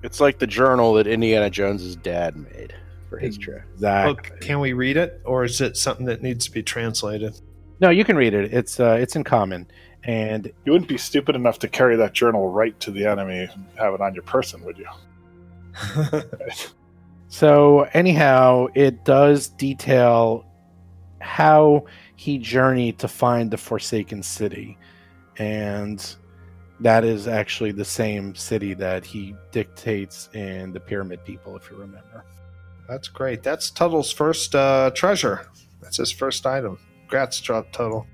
[0.04, 2.74] It's like the journal that Indiana Jones's dad made
[3.08, 3.62] for his trip.
[3.74, 4.12] Exactly.
[4.12, 7.40] Look, can we read it, or is it something that needs to be translated?
[7.80, 8.52] No, you can read it.
[8.54, 9.66] It's uh, it's in common,
[10.04, 13.66] and You wouldn't be stupid enough to carry that journal right to the enemy and
[13.76, 14.86] have it on your person, would you?
[17.34, 20.46] So, anyhow, it does detail
[21.20, 24.78] how he journeyed to find the Forsaken City.
[25.36, 26.14] And
[26.80, 31.76] that is actually the same city that he dictates in the Pyramid People, if you
[31.76, 32.24] remember.
[32.88, 33.42] That's great.
[33.42, 35.46] That's Tuttle's first uh, treasure.
[35.80, 36.78] That's his first item.
[37.10, 38.06] Tut- Tuttle.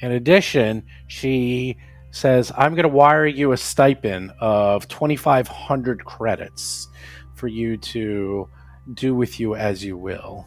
[0.00, 1.76] In addition, she
[2.10, 6.88] says, I'm going to wire you a stipend of 2,500 credits
[7.34, 8.48] for you to
[8.94, 10.46] do with you as you will.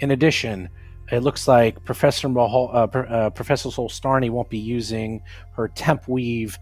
[0.00, 0.68] In addition,
[1.10, 5.22] it looks like Professor Mahal, uh, Pro- uh, Professor Solstarny won't be using
[5.56, 6.58] her temp weave,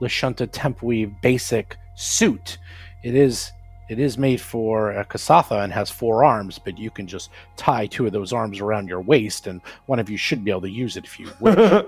[0.00, 2.58] Lashunta temp weave basic suit.
[3.02, 3.52] It is
[3.88, 7.86] It is made for a Kasatha and has four arms, but you can just tie
[7.86, 10.70] two of those arms around your waist, and one of you should be able to
[10.70, 11.56] use it if you wish.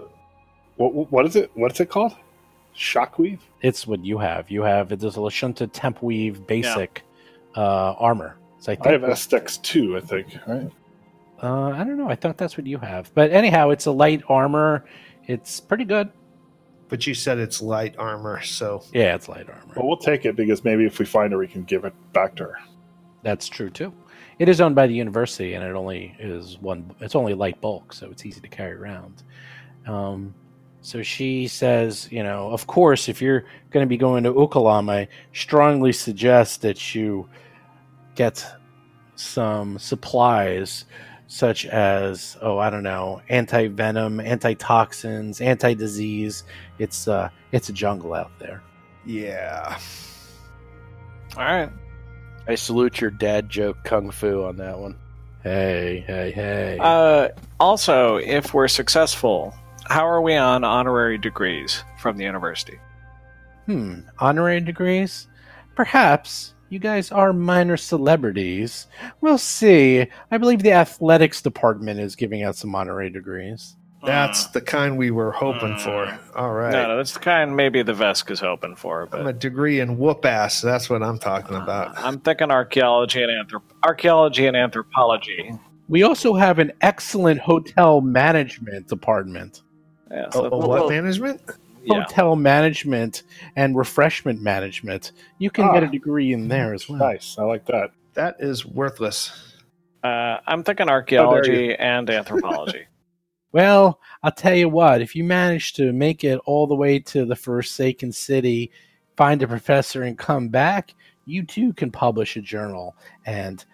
[0.77, 1.51] What, what is it?
[1.55, 2.15] What's it called?
[2.77, 3.41] Shockweave?
[3.63, 4.49] it's what you have.
[4.49, 7.03] You have it is a Lashunta Temp Weave basic
[7.57, 8.37] uh, armor.
[8.61, 10.71] So I think I have estex 2, I think, right?
[11.43, 12.09] Uh, I don't know.
[12.09, 14.85] I thought that's what you have, but anyhow, it's a light armor.
[15.27, 16.11] It's pretty good.
[16.89, 19.75] But you said it's light armor, so Yeah, it's light armor.
[19.77, 22.35] Well, we'll take it because maybe if we find her, we can give it back
[22.37, 22.59] to her.
[23.23, 23.93] That's true too.
[24.39, 26.95] It is owned by the university, and it only is one.
[27.01, 29.23] It's only light bulk, so it's easy to carry around.
[29.87, 30.33] Um,
[30.81, 34.91] so she says, you know, of course, if you're going to be going to Ukalam,
[34.91, 37.29] I strongly suggest that you
[38.15, 38.47] get
[39.17, 40.85] some supplies,
[41.29, 46.43] such as, oh, I don't know, anti venom, anti toxins, anti disease.
[46.79, 48.63] It's uh, it's a jungle out there.
[49.07, 49.79] yeah.
[51.37, 51.71] All right.
[52.49, 54.97] I salute your dad joke kung fu on that one.
[55.43, 56.79] Hey, hey, hey.
[56.81, 57.29] Uh,
[57.61, 62.79] also, if we're successful, how are we on honorary degrees from the university?
[63.67, 65.29] Hmm, honorary degrees?
[65.77, 66.55] Perhaps.
[66.71, 68.89] You guys are minor celebrities.
[69.23, 70.07] We'll see.
[70.31, 73.77] I believe the athletics department is giving out some honorary degrees.
[74.05, 74.51] That's uh.
[74.53, 75.79] the kind we were hoping uh.
[75.79, 76.19] for.
[76.37, 76.73] All right.
[76.73, 79.97] No, no, that's the kind maybe the Vesk is hoping for, I'm a degree in
[79.97, 80.61] whoop ass.
[80.61, 81.99] That's what I'm talking uh, about.
[81.99, 85.53] I'm thinking archaeology and anthrop- archaeology and anthropology.
[85.89, 89.63] We also have an excellent hotel management department.
[90.11, 91.41] Yeah, Oh, so- oh, what management?
[91.85, 92.03] Yeah.
[92.03, 93.23] Hotel management
[93.57, 95.13] and refreshment management.
[95.39, 95.73] You can Ah.
[95.75, 96.99] get a degree in there as well.
[96.99, 97.37] Nice.
[97.39, 97.91] I like that.
[98.15, 99.55] That is worthless.
[100.05, 102.87] Uh, I'm thinking archaeology and anthropology.
[103.53, 107.25] Well, I'll tell you what, if you manage to make it all the way to
[107.25, 108.71] the Forsaken City,
[109.17, 112.95] find a professor, and come back, you too can publish a journal
[113.27, 113.65] and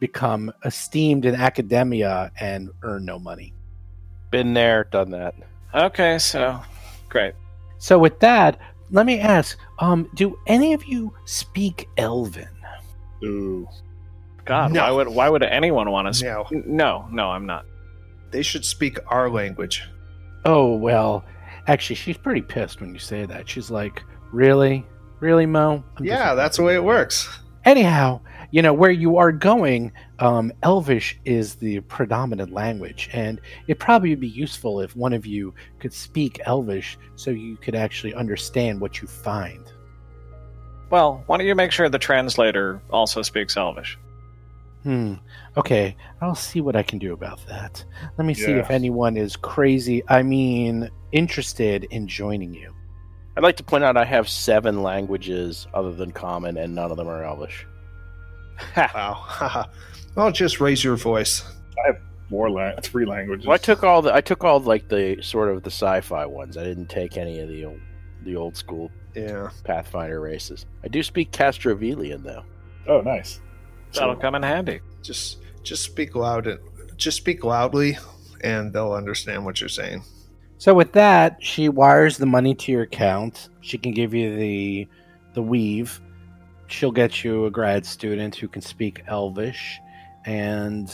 [0.00, 3.52] become esteemed in academia and earn no money.
[4.30, 5.34] Been there, done that.
[5.74, 6.60] okay, so
[7.08, 7.34] great.
[7.84, 8.58] So, with that,
[8.92, 12.48] let me ask um, do any of you speak Elven?
[13.22, 13.68] Ooh.
[14.46, 14.80] God, No.
[14.84, 16.24] why would why would anyone want to?
[16.24, 16.46] No.
[16.50, 17.66] No, no, I'm not.
[18.30, 19.82] They should speak our language.
[20.46, 21.26] Oh, well,
[21.66, 23.46] actually, she's pretty pissed when you say that.
[23.50, 24.86] She's like, Really?
[25.20, 25.84] Really, Mo?
[25.98, 27.28] I'm Yeah, that's the way it works.
[27.66, 28.18] anyhow
[28.54, 29.90] you know where you are going
[30.20, 35.26] um, elvish is the predominant language and it probably would be useful if one of
[35.26, 39.72] you could speak elvish so you could actually understand what you find
[40.88, 43.98] Well, why don't you make sure the translator also speaks Elvish?
[44.84, 45.14] hmm
[45.56, 47.84] okay i'll see what i can do about that
[48.18, 48.58] let me see Yeah.
[48.60, 52.72] if anyone is crazy i mean interested in joining you
[53.36, 56.96] I'd like to point out I have seven languages other than Common, and none of
[56.96, 57.66] them are Elvish.
[58.76, 59.66] Wow.
[60.14, 61.42] well, just raise your voice.
[61.82, 61.98] I have
[62.30, 63.46] more la- three languages.
[63.46, 66.56] Well, I took all the I took all like the sort of the sci-fi ones.
[66.56, 67.80] I didn't take any of the old,
[68.22, 69.50] the old school Yeah.
[69.64, 70.66] Pathfinder races.
[70.84, 72.44] I do speak Castrovelian though.
[72.86, 73.40] Oh, nice.
[73.92, 74.80] That'll come in handy.
[75.02, 76.58] Just just speak loud and
[76.96, 77.96] just speak loudly
[78.42, 80.02] and they'll understand what you're saying.
[80.58, 83.48] So with that, she wires the money to your account.
[83.60, 84.88] She can give you the
[85.34, 86.00] the weave.
[86.66, 89.78] She'll get you a grad student who can speak Elvish,
[90.24, 90.88] and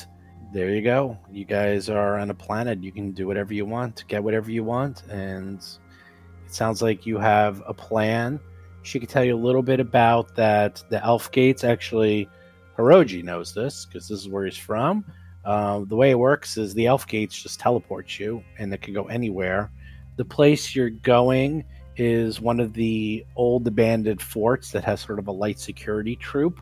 [0.52, 1.16] there you go.
[1.30, 2.82] You guys are on a planet.
[2.82, 7.18] You can do whatever you want, get whatever you want, and it sounds like you
[7.18, 8.40] have a plan.
[8.82, 10.82] She could tell you a little bit about that.
[10.90, 12.28] The Elf Gates actually,
[12.76, 15.04] Hiroji knows this because this is where he's from.
[15.44, 18.92] Uh, the way it works is the elf gates just teleport you and it can
[18.92, 19.70] go anywhere.
[20.16, 21.64] The place you're going
[21.96, 26.60] is one of the old abandoned forts that has sort of a light security troop,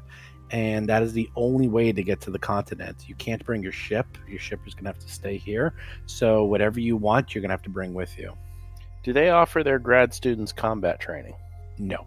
[0.50, 3.08] and that is the only way to get to the continent.
[3.08, 5.74] You can't bring your ship, your ship is going to have to stay here.
[6.06, 8.32] So, whatever you want, you're going to have to bring with you.
[9.02, 11.34] Do they offer their grad students combat training?
[11.78, 12.06] No.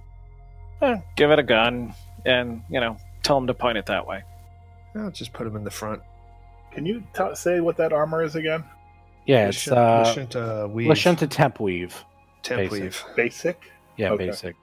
[0.82, 1.94] Eh, give it a gun,
[2.26, 4.24] and you know, tell them to point it that way.
[4.96, 6.02] I'll just put them in the front.
[6.74, 8.64] Can you t- say what that armor is again?
[9.26, 10.90] Yeah, it's Lashun- uh, Lashunta weave.
[10.90, 12.04] Lashunta Temp Weave.
[12.44, 12.72] Temp basic.
[12.82, 13.04] weave.
[13.16, 13.72] Basic?
[13.98, 14.28] Yeah, Okay.
[14.28, 14.56] basic.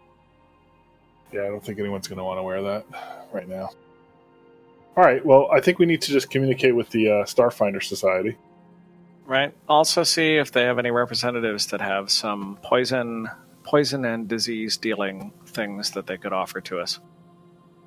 [1.32, 2.84] Yeah, I don't think anyone's going to want to wear that
[3.32, 3.68] right now.
[4.96, 5.24] All right.
[5.24, 8.36] Well, I think we need to just communicate with the uh, Starfinder Society.
[9.26, 9.54] Right.
[9.68, 13.28] Also, see if they have any representatives that have some poison,
[13.62, 16.98] poison and disease dealing things that they could offer to us.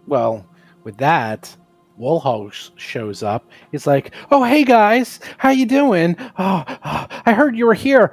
[0.07, 0.45] Well,
[0.83, 1.55] with that,
[1.99, 3.49] Wolhouse shows up.
[3.71, 6.15] He's like, "Oh, hey guys, how you doing?
[6.37, 8.11] Oh, oh, I heard you were here.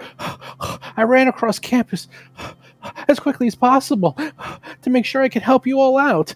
[0.97, 2.09] I ran across campus.
[3.09, 4.17] as quickly as possible
[4.83, 6.33] to make sure I could help you all out.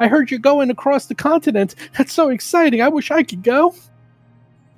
[0.00, 1.76] I heard you're going across the continent.
[1.96, 2.82] That's so exciting.
[2.82, 3.70] I wish I could go.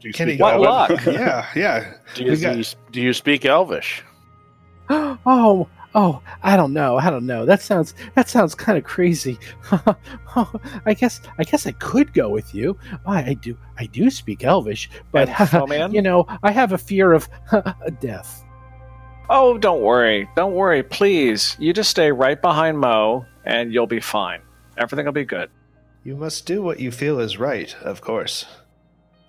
[0.00, 0.68] Do you Can he speak What Elven?
[0.68, 1.06] luck?
[1.06, 1.94] yeah, yeah.
[2.14, 4.02] Do you, got- do you, do you speak Elvish?
[4.90, 6.96] Oh, oh, I don't know.
[6.96, 7.44] I don't know.
[7.44, 9.38] That sounds that sounds kind of crazy.
[10.34, 10.50] Oh,
[10.86, 12.78] I guess I guess I could go with you.
[13.04, 17.12] I, I do I do speak Elvish, but And you know I have a fear
[17.12, 17.28] of
[18.00, 18.42] death.
[19.28, 20.28] Oh, don't worry.
[20.34, 21.54] Don't worry, please.
[21.58, 24.40] You just stay right behind Mo and you'll be fine.
[24.78, 25.50] Everything will be good.
[26.02, 28.46] You must do what you feel is right, of course.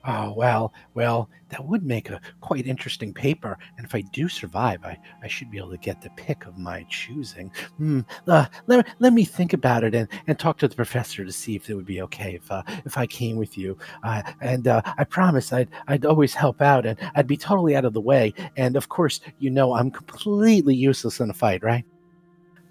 [0.06, 4.84] Oh well, well, that would make a quite interesting paper, and if I do survive,
[4.84, 7.52] I, I should be able to get the pick of my choosing.
[7.78, 8.02] Hmm.
[8.28, 11.56] Uh, let, let me think about it and, and talk to the professor to see
[11.56, 13.78] if it would be okay if uh, if I came with you.
[14.04, 17.86] Uh, and uh, I promise I'd I'd always help out, and I'd be totally out
[17.86, 18.34] of the way.
[18.58, 21.86] And of course, you know I'm completely useless in a fight, right?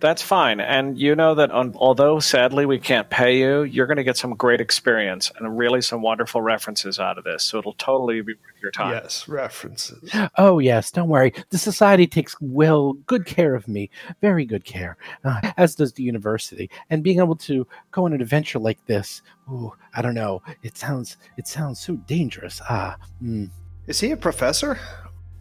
[0.03, 0.59] That's fine.
[0.59, 4.17] And you know that on, although sadly we can't pay you, you're going to get
[4.17, 7.45] some great experience and really some wonderful references out of this.
[7.45, 8.95] So it'll totally be worth your time.
[8.95, 10.11] Yes, references.
[10.39, 11.33] Oh yes, don't worry.
[11.51, 16.03] The society takes well good care of me, very good care, uh, as does the
[16.03, 16.69] university.
[16.91, 20.43] And being able to go on an adventure like this, ooh, I don't know.
[20.65, 22.61] It sounds it sounds so dangerous.
[22.69, 23.49] Ah, mm.
[23.87, 24.81] Is he a professor?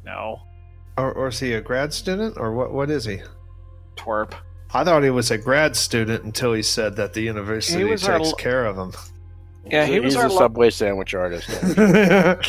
[0.06, 0.44] No.
[0.98, 2.38] Or, or is he a grad student?
[2.38, 2.72] Or what?
[2.72, 3.22] what is he?
[3.96, 4.36] Twerp.
[4.74, 8.08] I thought he was a grad student until he said that the university He was
[8.08, 8.94] our takes l- care of him.
[9.70, 11.50] Yeah, he He's was a lo- Subway sandwich artist.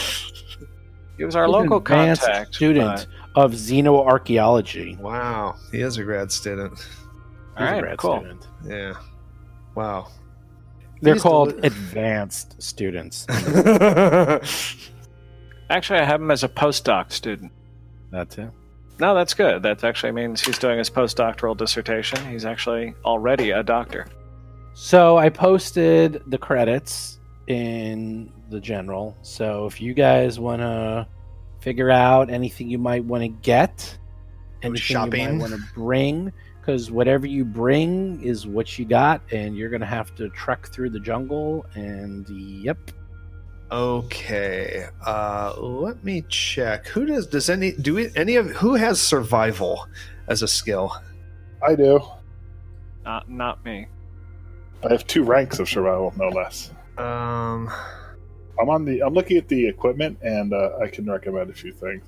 [1.18, 2.54] He was our He's local advanced contact.
[2.54, 3.06] student
[3.36, 4.98] of xenoarchaeology.
[4.98, 6.78] wow, he is a grad student.
[6.78, 6.88] He's
[7.58, 8.18] All a right, grad cool.
[8.20, 8.46] student.
[8.66, 8.94] Yeah.
[9.76, 10.08] Wow.
[11.02, 13.26] They're He's called deli- advanced students.
[15.70, 17.52] Actually, I have him as a postdoc student.
[18.10, 18.50] That's it.
[19.02, 19.64] No, that's good.
[19.64, 22.24] That actually means he's doing his postdoctoral dissertation.
[22.30, 24.06] He's actually already a doctor.
[24.74, 29.16] So I posted the credits in the general.
[29.22, 31.08] So if you guys want to
[31.58, 33.98] figure out anything you might want to get,
[34.62, 35.20] anything shopping.
[35.20, 39.68] you might want to bring, because whatever you bring is what you got, and you're
[39.68, 41.66] gonna have to trek through the jungle.
[41.74, 42.78] And yep,
[43.72, 44.86] Okay.
[45.04, 46.86] Uh, let me check.
[46.88, 49.86] Who does does any do we, any of who has survival
[50.28, 50.94] as a skill?
[51.66, 52.00] I do.
[53.04, 53.86] Not, not me.
[54.84, 56.70] I have two ranks of survival, no less.
[56.98, 57.72] Um,
[58.60, 59.02] I'm on the.
[59.02, 62.04] I'm looking at the equipment, and uh, I can recommend a few things.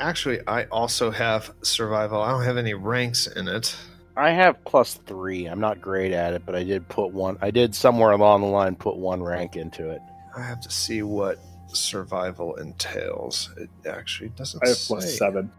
[0.00, 2.22] actually, I also have survival.
[2.22, 3.76] I don't have any ranks in it.
[4.16, 5.46] I have plus three.
[5.46, 7.36] I'm not great at it, but I did put one.
[7.42, 10.00] I did somewhere along the line put one rank into it.
[10.36, 13.50] I have to see what survival entails.
[13.56, 14.62] It actually doesn't.
[14.64, 15.16] I have plus say.
[15.16, 15.50] seven.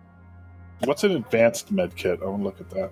[0.86, 2.20] What's an advanced med kit?
[2.22, 2.92] I want to look at that.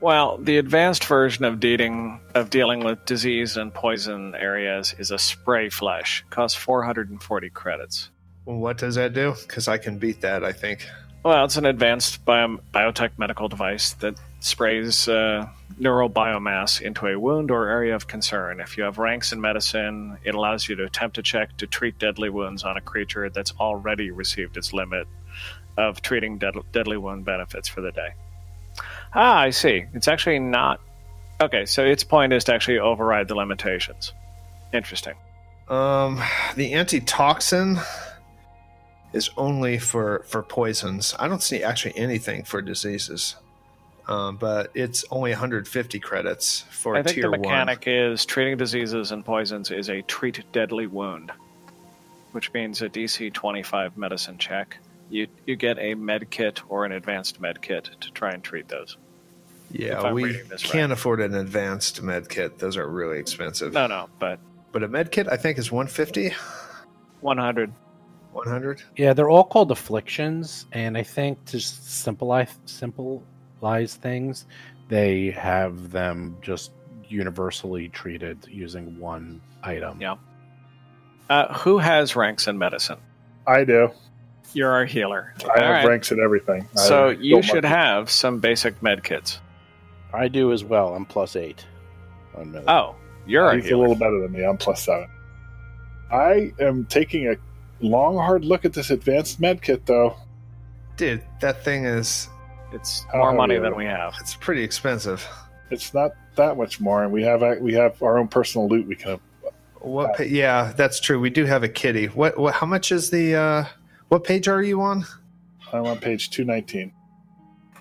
[0.00, 5.18] Well, the advanced version of dealing of dealing with disease and poison areas is a
[5.18, 6.24] spray flesh.
[6.30, 8.10] Costs 440 credits.
[8.44, 9.34] What does that do?
[9.42, 10.44] Because I can beat that.
[10.44, 10.86] I think.
[11.24, 15.46] Well, it's an advanced bio- biotech medical device that sprays uh,
[15.82, 18.60] neural biomass into a wound or area of concern.
[18.60, 21.98] If you have ranks in medicine, it allows you to attempt a check to treat
[21.98, 25.08] deadly wounds on a creature that's already received its limit
[25.76, 28.10] of treating dead- deadly wound benefits for the day.
[29.14, 29.84] Ah, I see.
[29.92, 30.80] It's actually not.
[31.40, 34.12] Okay, so its point is to actually override the limitations.
[34.72, 35.14] Interesting.
[35.68, 36.22] Um,
[36.54, 37.80] the antitoxin
[39.12, 41.14] is only for for poisons.
[41.18, 43.36] I don't see actually anything for diseases.
[44.08, 49.12] Um, but it's only 150 credits for I think tier the mechanic is treating diseases
[49.12, 51.30] and poisons is a treat deadly wound,
[52.32, 54.78] which means a DC 25 medicine check.
[55.08, 58.68] You you get a med kit or an advanced med kit to try and treat
[58.68, 58.96] those.
[59.70, 62.58] Yeah, we can't afford an advanced med kit.
[62.58, 63.72] Those are really expensive.
[63.72, 64.38] No, no, but
[64.72, 66.34] But a med kit I think is 150,
[67.20, 67.72] 100.
[68.32, 68.82] 100.
[68.96, 72.46] yeah, they're all called afflictions, and I think to simplify
[73.62, 74.46] simplifies things,
[74.88, 76.72] they have them just
[77.08, 80.00] universally treated using one item.
[80.00, 80.16] Yeah.
[81.30, 82.98] Uh, who has ranks in medicine?
[83.46, 83.90] I do.
[84.54, 85.32] You're our healer.
[85.44, 85.86] I All have right.
[85.86, 86.68] ranks in everything.
[86.74, 87.44] So don't you mind.
[87.46, 89.40] should have some basic med kits.
[90.12, 90.94] I do as well.
[90.94, 91.64] I'm plus eight.
[92.36, 92.64] On med.
[92.68, 92.96] Oh,
[93.26, 93.80] you're He's a healer.
[93.88, 94.44] little better than me.
[94.44, 95.08] I'm plus seven.
[96.10, 97.36] I am taking a
[97.80, 100.16] long, hard look at this advanced med kit, though.
[100.98, 102.28] Dude, that thing is
[102.72, 104.14] It's more heavy money is than we have.
[104.20, 105.26] it's pretty expensive.
[105.70, 108.86] It's not that much more, and we have we have our own personal loot.
[108.86, 109.18] We can.
[109.80, 110.16] What?
[110.16, 111.18] Pa- yeah, that's true.
[111.18, 112.06] We do have a kitty.
[112.06, 112.38] What?
[112.38, 112.54] What?
[112.54, 113.34] How much is the?
[113.36, 113.64] uh
[114.08, 115.04] What page are you on?
[115.72, 116.92] I'm on page two nineteen.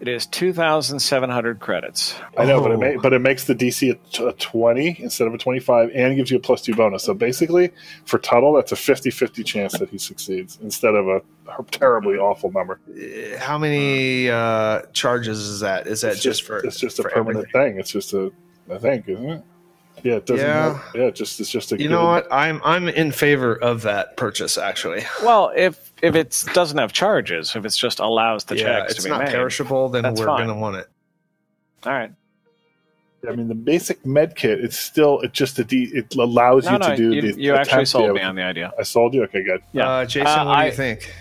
[0.01, 2.15] It is 2,700 credits.
[2.35, 2.95] I know, but it Oh.
[2.95, 6.15] ma- but it makes the DC a, t- a twenty instead of a twenty-five, and
[6.15, 7.03] gives you a plus two bonus.
[7.03, 7.69] So basically,
[8.05, 11.21] for Tuttle, that's a 50-50 chance that he succeeds instead of a
[11.69, 12.79] terribly awful number.
[12.89, 15.85] Uh, How many uh, charges is that?
[15.85, 16.57] Is that It's just, for?
[16.57, 17.73] it's just a permanent everything?
[17.73, 17.79] thing.
[17.79, 18.31] It's just a
[18.79, 19.43] thing, isn't it?
[20.03, 20.45] Yeah, it doesn't.
[20.45, 20.73] Yeah.
[20.73, 21.75] have- yeah, it just it's just a.
[21.77, 22.27] You good- know what?
[22.31, 24.57] I'm I'm in favor of that purchase.
[24.57, 28.91] Actually, Well, if if it doesn't have charges, if it's just allows the yeah, checks
[28.93, 29.29] it's to be not made.
[29.31, 29.89] perishable.
[29.89, 30.47] Then we're fine.
[30.47, 30.87] gonna want it.
[31.85, 32.11] All right.
[33.29, 34.59] I mean, the basic med kit.
[34.63, 35.91] It's still it's just a d.
[35.93, 37.41] It allows No, you no, to do you, the.
[37.41, 38.71] you actually attempt sold the- me on the idea.
[38.79, 39.23] I sold you.
[39.25, 39.61] Okay, good.
[39.73, 39.87] Yeah.
[39.87, 41.13] Uh, Jason, Uh, what do you think?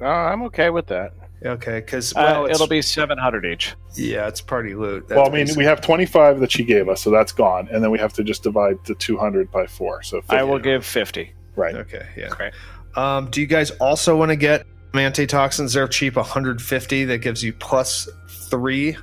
[0.00, 1.12] No, I'm okay with that.
[1.44, 3.74] Okay, because Uh, well, it's, it'll be 700 each.
[3.94, 5.08] yeah, it's party loot.
[5.08, 5.56] well, I mean, basic.
[5.56, 8.12] we have twenty five that she gave us, so that's gone, and then we have
[8.14, 10.02] to just divide the two hundred by four.
[10.02, 11.32] So 50, I will give 50.
[11.56, 11.74] right.
[11.76, 12.28] Okay, yeah.
[12.30, 12.52] Great.
[12.96, 15.74] Um, do you guys also want to get antitoxins?
[15.74, 17.04] They're cheap, 150.
[17.04, 18.08] That gives you plus
[18.50, 18.96] three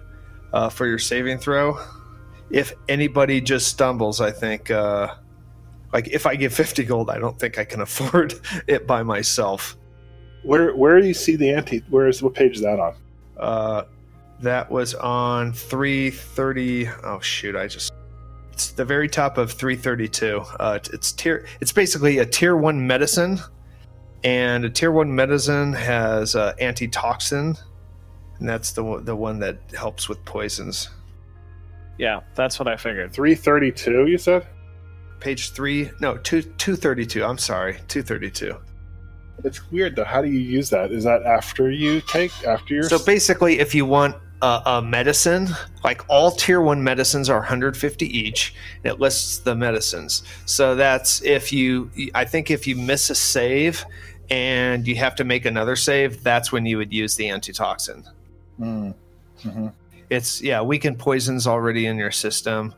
[0.52, 1.78] uh, for your saving throw.
[2.50, 5.14] If anybody just stumbles, I think, uh,
[5.94, 8.34] like if I give 50 gold, I don't think I can afford
[8.68, 9.78] it by myself.
[10.46, 11.80] Where where do you see the anti?
[11.90, 12.96] Where is what page is that on?
[13.38, 13.84] Uh,
[14.42, 16.88] that was on 330.
[17.04, 17.56] Oh shoot!
[17.56, 17.92] I just
[18.54, 20.38] it's the very top of 332.
[20.60, 21.46] Uh, it's- it's tier.
[21.60, 23.40] It's basically a tier one medicine,
[24.24, 27.58] and a tier one medicine has uh, antitoxin,
[28.40, 30.90] and that's the one- the one that helps with poisons.
[31.98, 33.12] Yeah, that's what I figured.
[33.14, 34.06] Three thirty two.
[34.08, 34.46] You said.
[35.22, 37.24] Page three, no two two thirty two.
[37.24, 38.56] I'm sorry, two thirty two.
[39.44, 40.04] It's weird though.
[40.04, 40.92] How do you use that?
[40.92, 42.84] Is that after you take after your?
[42.84, 45.50] So basically, if you want a, a medicine,
[45.84, 50.24] like all tier one medicines are 150 each, and it lists the medicines.
[50.46, 53.86] So that's if you, I think if you miss a save
[54.30, 58.04] and you have to make another save, that's when you would use the antitoxin.
[58.58, 58.92] Hmm.
[59.44, 59.74] Mhm.
[60.10, 62.74] It's yeah, weakened poisons already in your system.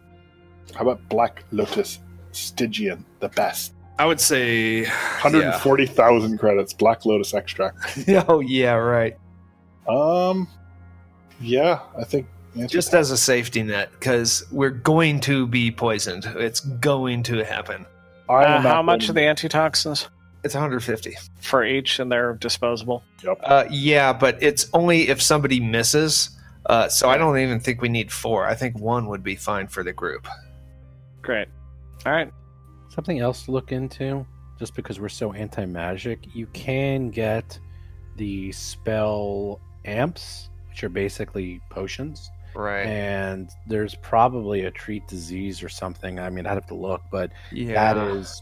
[0.73, 1.99] How about Black Lotus
[2.31, 3.73] Stygian, the best?
[3.99, 6.73] I would say, Hundred and forty thousand credits.
[6.73, 7.77] Black Lotus extract.
[8.29, 9.17] oh yeah, right.
[9.87, 10.47] Um,
[11.39, 12.27] yeah, I think
[12.67, 16.25] Just as a safety net, because we're going to be poisoned.
[16.35, 17.85] It's going to happen.
[18.29, 20.09] Uh, am not how much are going- the antitoxins
[20.43, 21.15] It's 150.
[21.39, 23.03] for each, and they're disposable?
[23.43, 26.31] Uh, yeah, but it's only if somebody misses.
[26.65, 28.45] Uh, so I don't even think we need four.
[28.45, 30.27] I think one would be fine for the group.
[31.21, 31.47] Great.
[32.05, 32.29] All right.
[32.97, 34.25] Something else to look into,
[34.57, 37.59] just because we're so anti magic, you can get
[38.15, 42.31] the spell amps, which are basically potions.
[42.55, 42.87] Right.
[42.87, 46.19] And there's probably a treat disease or something.
[46.19, 47.93] I mean, I'd have to look, but yeah.
[47.93, 48.41] that is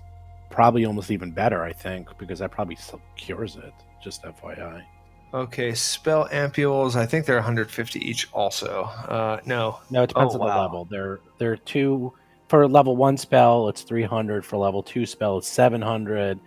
[0.50, 2.78] probably almost even better, I think, because that probably
[3.18, 3.74] cures it.
[4.02, 4.86] Just FYI.
[5.34, 6.96] Okay, spell ampules.
[6.96, 8.30] I think they're 150 each.
[8.32, 9.80] Also, uh, no.
[9.90, 10.62] No, it depends Oh, on the wow.
[10.62, 10.86] level.
[10.86, 12.14] There, there are two
[12.48, 13.70] for level one spell.
[13.70, 14.46] It's three hundred.
[14.46, 16.40] For level two spell, it's seven hundred.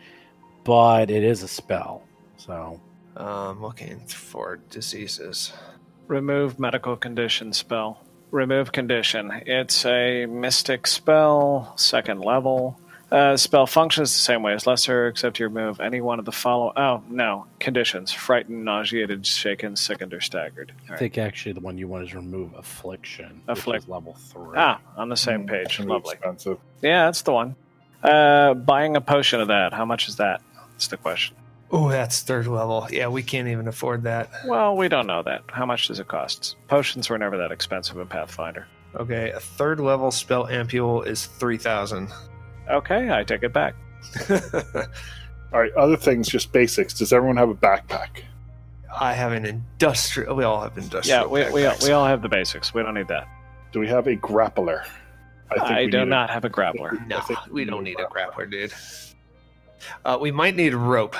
[0.64, 2.03] But it is a spell,
[2.36, 2.80] so
[3.16, 5.53] Um, looking for diseases.
[6.09, 8.01] Remove medical condition spell.
[8.30, 9.32] Remove condition.
[9.46, 12.78] It's a mystic spell, second level.
[13.11, 16.32] Uh, spell functions the same way as lesser, except you remove any one of the
[16.32, 16.72] follow.
[16.76, 20.72] Oh no, conditions: frightened, nauseated, shaken, sickened, or staggered.
[20.82, 20.98] All I right.
[20.98, 23.40] think actually the one you want is remove affliction.
[23.46, 24.56] which Afflict- level three.
[24.59, 25.80] Ah, on the same Mm, page.
[25.80, 26.14] Lovely.
[26.16, 26.59] Expensive.
[26.82, 27.56] Yeah, that's the one.
[28.02, 29.72] Uh, buying a potion of that.
[29.72, 30.42] How much is that?
[30.72, 31.34] That's the question.
[31.70, 32.86] Oh, that's third level.
[32.90, 34.30] Yeah, we can't even afford that.
[34.46, 35.42] Well, we don't know that.
[35.48, 36.56] How much does it cost?
[36.68, 38.66] Potions were never that expensive in Pathfinder.
[38.94, 42.09] Okay, a third level spell ampule is 3,000.
[42.70, 43.74] Okay, I take it back.
[45.52, 46.92] All right, other things, just basics.
[46.94, 48.22] Does everyone have a backpack?
[49.00, 50.34] I have an industrial.
[50.36, 51.30] We all have Yeah, industrial.
[51.30, 51.84] we, we, backpacks.
[51.84, 52.74] we all have the basics.
[52.74, 53.26] We don't need that.
[53.72, 54.84] Do we have a grappler?
[55.50, 56.92] I, we do need a- not have a grappler.
[57.06, 58.72] No, I we we don't need need a a grappler, dude.
[60.04, 61.16] Uh, we might need rope.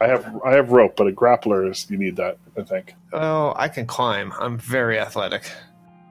[0.00, 2.36] I have I have rope, but a grappler is you need that.
[2.56, 2.94] I think.
[3.12, 4.32] Oh, I can climb.
[4.38, 5.50] I'm very athletic.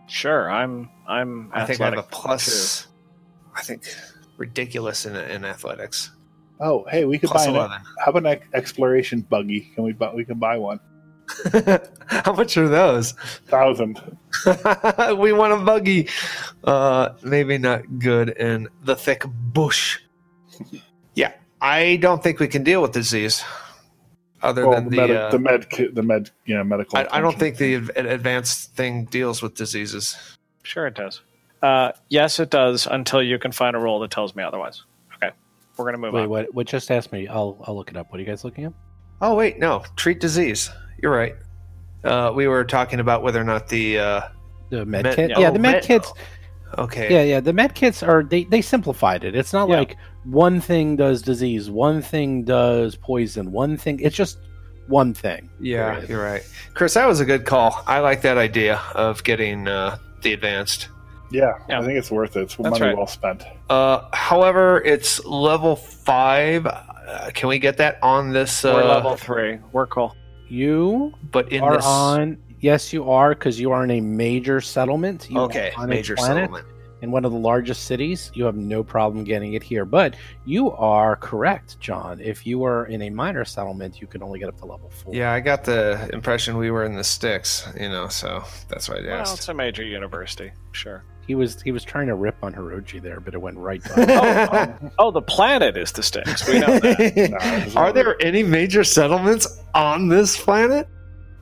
[0.07, 2.87] Sure, I'm I'm I think I have a athletic, plus.
[3.55, 3.83] I think
[4.41, 6.11] ridiculous in, in athletics.
[6.59, 7.81] Oh, hey, we could Plus buy an.
[8.03, 9.71] How about an exploration buggy?
[9.73, 10.13] Can we buy?
[10.13, 10.79] We can buy one.
[12.07, 13.13] How much are those?
[13.47, 14.01] Thousand.
[15.17, 16.09] we want a buggy.
[16.63, 19.23] Uh, maybe not good in the thick
[19.53, 19.99] bush.
[21.15, 23.43] yeah, I don't think we can deal with disease.
[24.41, 26.97] Other Well, than the, the, med- uh, the med, kit, the med, you know, medical.
[26.97, 30.17] I, I don't think the advanced thing deals with diseases.
[30.63, 31.21] Sure, it does.
[31.61, 32.87] Uh, yes, it does.
[32.87, 34.83] Until you can find a rule that tells me otherwise.
[35.15, 35.31] Okay,
[35.77, 36.29] we're gonna move Wait, on.
[36.29, 36.53] what?
[36.53, 36.67] What?
[36.67, 37.27] Just ask me.
[37.27, 38.11] I'll I'll look it up.
[38.11, 38.73] What are you guys looking at?
[39.21, 40.69] Oh wait, no, treat disease.
[41.01, 41.35] You're right.
[42.03, 44.21] Uh, we were talking about whether or not the uh,
[44.71, 45.29] The med, Med- kit.
[45.29, 45.39] yeah.
[45.39, 46.11] Yeah, Oh, the med, med- kits.
[46.79, 47.39] okay, Yeah, yeah.
[47.39, 49.35] The med kits are they they simplified it.
[49.35, 49.77] It's not Yeah.
[49.79, 53.99] like one thing does disease, one thing does poison, one thing.
[53.99, 54.39] It's just
[54.87, 55.49] one thing.
[55.59, 56.41] yeah, you're right,
[56.73, 56.95] Chris.
[56.95, 57.83] That was a good call.
[57.85, 60.89] I like that idea of getting uh, the advanced.
[61.31, 61.79] Yeah, Yeah.
[61.79, 62.41] I think it's worth it.
[62.43, 62.97] It's That's money right.
[62.97, 63.43] well spent.
[63.69, 66.65] Uh, however, it's level five.
[66.67, 68.63] Uh, can we get that on this?
[68.65, 69.59] Uh, We're level three.
[69.71, 70.15] We're cool.
[70.47, 71.85] You but in are this.
[71.85, 72.37] on.
[72.59, 75.27] Yes, you are because you are in a major settlement.
[75.29, 76.67] You okay, on major a planet settlement.
[77.01, 78.29] in one of the largest cities.
[78.35, 79.83] You have no problem getting it here.
[79.83, 80.15] But
[80.45, 82.19] you are correct, John.
[82.21, 85.15] If you were in a minor settlement, you could only get up to level four.
[85.15, 87.67] Yeah, I got the impression we were in the sticks.
[87.79, 89.07] You know, so that's why I asked.
[89.07, 89.37] Well, asked.
[89.39, 90.51] it's a major university.
[90.73, 91.03] Sure.
[91.31, 94.75] He was he was trying to rip on Hiroji there, but it went right by.
[94.81, 96.45] Oh, oh, the planet is the Styx.
[96.45, 97.71] We know that.
[97.77, 100.89] Are there any major settlements on this planet?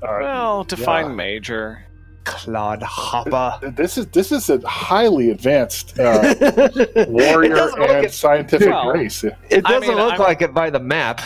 [0.03, 1.11] uh, well, define Yeah.
[1.13, 1.85] major.
[2.23, 3.75] Claude Hoppa.
[3.75, 6.35] this is this is a highly advanced uh,
[7.07, 9.23] warrior and it- scientific well, race.
[9.23, 11.19] It doesn't mean, look I'm- like it by the map.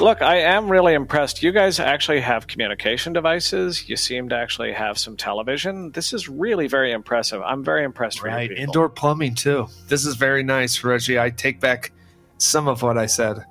[0.00, 1.42] Look, I am really impressed.
[1.42, 3.88] You guys actually have communication devices.
[3.88, 5.90] You seem to actually have some television.
[5.90, 7.42] This is really very impressive.
[7.42, 9.66] I'm very impressed Right, you indoor plumbing too.
[9.88, 11.18] This is very nice, Reggie.
[11.18, 11.90] I take back
[12.38, 13.44] some of what I said.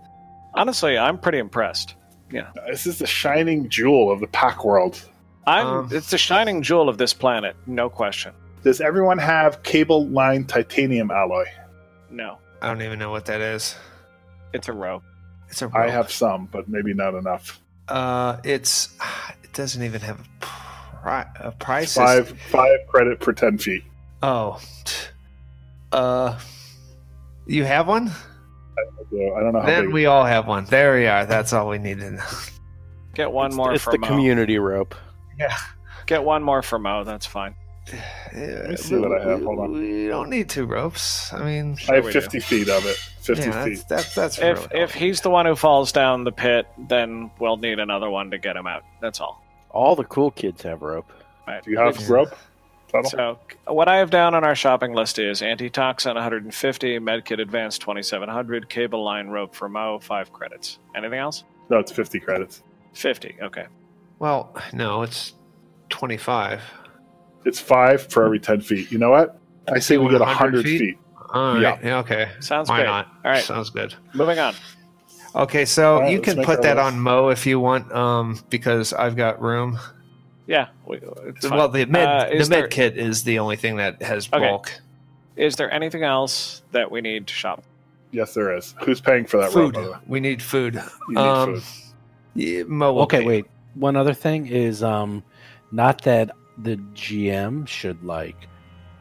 [0.54, 1.96] Honestly, I'm pretty impressed.
[2.32, 5.02] Yeah, this is the shining jewel of the Pact world.
[5.46, 5.68] I'm.
[5.68, 8.34] Um, it's the shining jewel of this planet, no question.
[8.64, 11.46] Does everyone have cable line titanium alloy?
[12.10, 13.76] No, I don't even know what that is.
[14.54, 15.04] it's a rope.
[15.50, 15.92] It's a I rope.
[15.92, 17.60] have some, but maybe not enough.
[17.88, 18.90] Uh, it's.
[19.44, 20.46] It doesn't even have a,
[21.02, 21.96] pri- a price.
[21.96, 23.82] Five five credit per ten feet.
[24.22, 24.62] Oh.
[25.92, 26.38] Uh,
[27.48, 28.10] you have one?
[28.10, 29.94] So I don't know how Then big.
[29.94, 30.66] we all have one.
[30.66, 31.26] There we are.
[31.26, 32.24] That's all we need to know.
[33.16, 34.08] Get one it's, more it's for the Mo.
[34.08, 34.94] community rope.
[35.40, 35.58] Yeah.
[36.06, 37.04] Get one more for Mo.
[37.04, 37.56] That's fine.
[38.36, 39.42] Let me see what I have.
[39.42, 39.72] Hold on.
[39.74, 41.34] We don't need two ropes.
[41.34, 42.22] I mean, I have we do.
[42.22, 42.98] fifty feet of it.
[43.28, 43.84] Fifty yeah, feet.
[43.90, 47.30] that's, that's, that's If really if he's the one who falls down the pit, then
[47.40, 48.84] we'll need another one to get him out.
[49.02, 49.44] That's all.
[49.70, 51.12] All the cool kids have rope.
[51.48, 51.64] Right.
[51.64, 52.08] Do you have Yeah.
[52.10, 52.36] rope?
[52.90, 53.10] Tuttle?
[53.10, 58.70] So what I have down on our shopping list is antitoxin 150, medkit advanced 2700,
[58.70, 60.80] cable line rope for Mo 5 credits.
[60.96, 61.44] Anything else?
[61.70, 62.64] No, it's fifty credits.
[62.94, 63.36] 50.
[63.42, 63.66] Okay.
[64.20, 65.34] Well, no, it's
[65.90, 66.62] 25.
[67.46, 68.92] It's five for every ten feet.
[68.92, 69.40] You know what?
[69.72, 70.80] I say we get 100 hundred feet?
[70.80, 70.98] feet.
[71.34, 71.62] All right.
[71.62, 71.78] Yeah.
[71.84, 71.98] Yeah.
[72.00, 72.30] Okay.
[72.40, 72.88] Sounds Why great.
[72.88, 73.08] not?
[73.26, 73.44] All right.
[73.44, 73.94] Sounds good.
[74.14, 74.54] Moving on.
[75.36, 76.86] Okay, so All right, you can put that list.
[76.86, 79.78] on Mo if you want, um, because I've got room.
[80.48, 80.68] Yeah.
[80.88, 81.00] We.
[81.44, 84.30] Well, the med Uh, the is med there- kit is the only thing that has
[84.34, 84.40] Okay.
[84.48, 84.72] bulk.
[85.36, 87.64] Is there anything else that we need to shop?
[88.12, 88.74] Yes, there is.
[88.84, 89.66] Who's paying for that Food.
[89.66, 89.74] rope?
[89.76, 89.98] by the way?
[90.08, 90.76] We need food.
[91.10, 91.64] You need Um, food.
[92.34, 93.26] Yeah, Mo will okay, pay.
[93.26, 93.46] wait.
[93.76, 95.24] One other thing is um,
[95.72, 98.48] not that the GM should like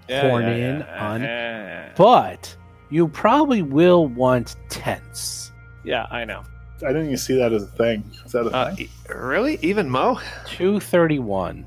[0.09, 1.93] horn in on, yeah.
[1.97, 2.55] but
[2.91, 5.53] you probably will want tents.
[5.85, 6.43] Yeah, I know.
[6.83, 8.05] I didn't even see that as a thing.
[8.25, 8.89] Is that a Uh, thing?
[9.09, 9.59] really?
[9.63, 10.19] Even Mo?
[10.47, 11.67] 231.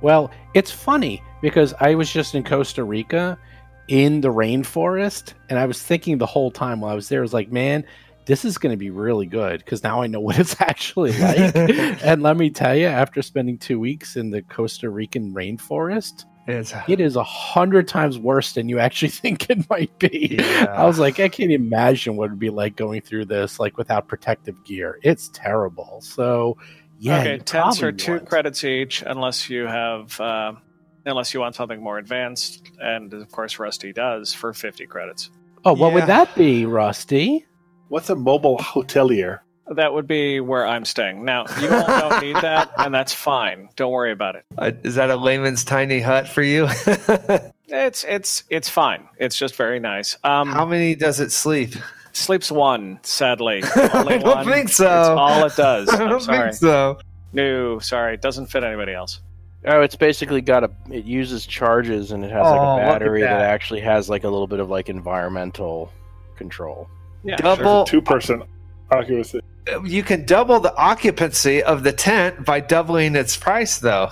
[0.00, 3.36] Well, it's funny because I was just in Costa Rica
[3.88, 7.22] in the rainforest, and I was thinking the whole time while I was there, I
[7.22, 7.84] was like, man,
[8.26, 11.54] this is going to be really good because now I know what it's actually like.
[11.56, 16.72] and let me tell you, after spending two weeks in the Costa Rican rainforest, It's,
[16.88, 20.36] it is a hundred times worse than you actually think it might be.
[20.40, 20.64] Yeah.
[20.76, 24.08] I was like, I can't imagine what it'd be like going through this, like without
[24.08, 24.98] protective gear.
[25.02, 26.00] It's terrible.
[26.00, 26.56] So,
[26.98, 30.54] yeah, okay, you tents are two want- credits each, unless you have, uh,
[31.04, 35.30] unless you want something more advanced, and of course Rusty does for fifty credits.
[35.64, 35.94] Oh, what Yeah.
[35.94, 37.44] would that be, Rusty?
[37.88, 39.40] What's a mobile hotelier?
[39.74, 41.24] That would be where I'm staying.
[41.24, 43.68] Now you all don't need that, and that's fine.
[43.76, 44.44] Don't worry about it.
[44.56, 46.68] uh, is that a Leomund's tiny hut for you?
[47.70, 49.06] It's it's it's fine.
[49.18, 50.16] It's just very nice.
[50.24, 51.74] Um, How many does it sleep?
[52.12, 53.62] sleeps one, sadly.
[53.76, 53.88] I
[54.18, 54.46] don't one.
[54.46, 54.86] think so.
[55.00, 55.88] It's all it does.
[55.90, 56.38] I I'm don't sorry.
[56.48, 56.98] think so.
[57.34, 59.20] No, sorry, it doesn't fit anybody else.
[59.66, 60.70] Oh, it's basically got a.
[60.90, 63.38] It uses charges and it has like Oh, a battery that.
[63.40, 63.50] that.
[63.50, 65.92] actually has like a little bit of like environmental
[66.36, 66.88] control.
[67.22, 67.84] Yeah, Double.
[67.84, 68.44] Two person
[68.90, 69.40] occupancy.
[69.84, 74.10] You can double the occupancy of the tent by doubling its price, though.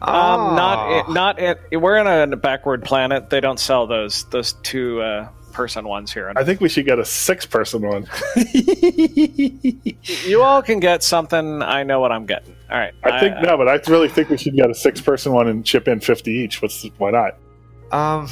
[0.00, 0.98] Um, not Oh.
[0.98, 1.80] it, not it.
[1.80, 3.30] We're in a backward planet.
[3.30, 6.32] They don't sell those those two uh, person ones here.
[6.34, 8.08] I think we should get a six person one.
[10.24, 11.62] You all can get something.
[11.62, 12.54] I know what I'm getting.
[12.70, 12.94] All right.
[13.04, 15.64] I think no, but I really think we should get a six person one and
[15.64, 16.60] chip in fifty each.
[16.62, 17.36] What's why not?
[17.92, 18.28] Um.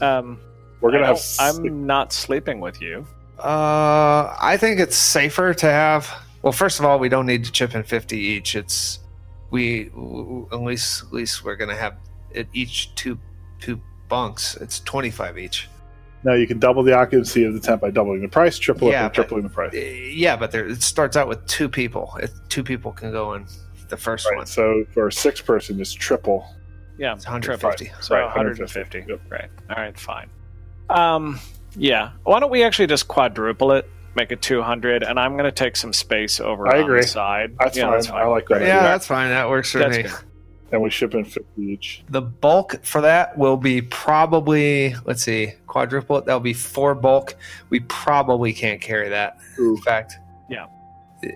[0.00, 0.38] Um,
[0.80, 1.16] We're gonna have.
[1.16, 3.06] don't- six- I'm not sleeping with you.
[3.42, 6.08] Uh, I think it's safer to have.
[6.42, 8.54] Well, first of all, we don't need to chip in fifty each.
[8.54, 9.00] It's
[9.50, 11.94] we w- w- at least at least we're gonna have
[12.30, 13.18] it each two
[13.60, 14.56] two bunks.
[14.56, 15.68] It's twenty five each.
[16.24, 18.92] No, you can double the occupancy of the tent by doubling the price, triple it
[18.92, 19.74] Yeah, by but- tripling the price.
[19.74, 22.16] Uh, Yeah, but there, it starts out with two people.
[22.22, 23.44] If two people can go in
[23.88, 24.36] the first Right.
[24.36, 24.46] one.
[24.46, 26.46] So for a six person, it's triple.
[26.96, 27.86] Yeah, It's 150.
[27.86, 27.94] Right.
[28.04, 28.78] So Right, 150.
[28.78, 29.04] 150.
[29.08, 29.20] Yep.
[29.30, 29.50] Right.
[29.70, 30.28] All right, fine.
[30.90, 31.40] Um,
[31.76, 32.10] yeah.
[32.24, 35.76] Why don't we actually just quadruple it, make it 200, and I'm going to take
[35.76, 37.00] some space over I on agree.
[37.02, 37.56] the side.
[37.58, 37.92] That's, yeah, fine.
[37.92, 38.22] that's fine.
[38.22, 38.60] I like that.
[38.62, 38.82] Yeah, idea.
[38.82, 39.28] that's fine.
[39.30, 40.02] That works for That's me.
[40.04, 40.12] good.
[40.72, 42.02] And we ship in 50 each.
[42.08, 46.24] The bulk for that will be probably let's see, quadruple it.
[46.24, 47.36] That'll be four bulk.
[47.68, 49.36] We probably can't carry that.
[49.58, 49.76] Ooh.
[49.76, 50.14] In fact,
[50.48, 50.66] Yeah.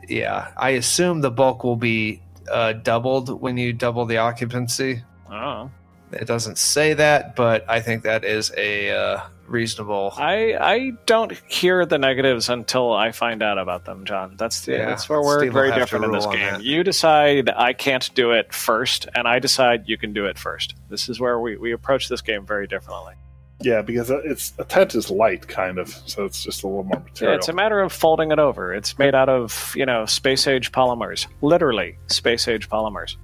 [0.09, 0.53] yeah.
[0.57, 5.03] I assume the bulk will be uh, doubled when you double the occupancy.
[5.31, 5.71] Oh.
[6.13, 10.13] It doesn't say that, but I think that is a uh, reasonable.
[10.17, 14.37] I I don't hear the negatives until I find out about them, John.
[14.37, 16.39] That's the, Yeah, that's where we're Steve very different in this game.
[16.39, 16.63] that.
[16.63, 20.77] You decide I can't do it first, and I decide you can do it first.
[20.89, 23.15] This is where we, we approach this game very differently.
[23.63, 26.99] Yeah, because it's a tent is light, kind of, so it's just a little more
[26.99, 27.39] Yeah, material.
[27.39, 28.75] it's a matter of folding it over.
[28.75, 31.27] It's made out of, you know, space age polymers.
[31.41, 33.17] Literally, space age polymers.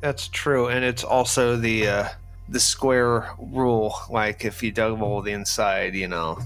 [0.00, 2.08] That's true, and it's also the uh,
[2.48, 3.94] the square rule.
[4.10, 6.38] Like if you double the inside, you know.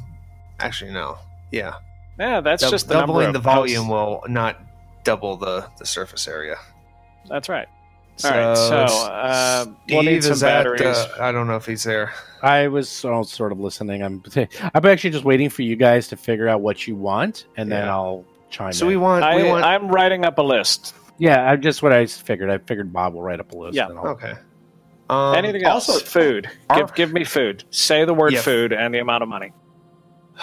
[0.61, 1.18] Actually, no.
[1.53, 1.74] Yeah,
[2.18, 4.61] Yeah, that's Dou- just the number doubling of the volume outs- will not
[5.05, 6.57] double the the surface area.
[7.28, 7.68] That's right.
[8.24, 10.82] All right, so uh, we'll need Steve some is at, batteries.
[10.96, 12.12] uh, I don't know if he's there.
[12.42, 14.03] I was so- sort of listening.
[14.03, 14.22] I'm
[14.74, 17.88] I'm actually just waiting for you guys to figure out what you want, and then
[17.88, 18.88] I'll chime So in.
[18.88, 19.24] we want.
[19.24, 19.64] I, we want.
[19.64, 20.94] I'm writing up a list.
[21.18, 22.51] yeah, I just what I figured.
[22.51, 23.76] I figured Bob will write up a list.
[23.76, 23.86] Yeah.
[23.88, 24.34] and I'll- okay.
[25.11, 25.88] Um, Anything else?
[25.88, 26.50] Also, food.
[26.68, 27.64] our- Give, give me food.
[27.70, 28.40] Say the word Yeah.
[28.42, 29.52] food and the amount of money.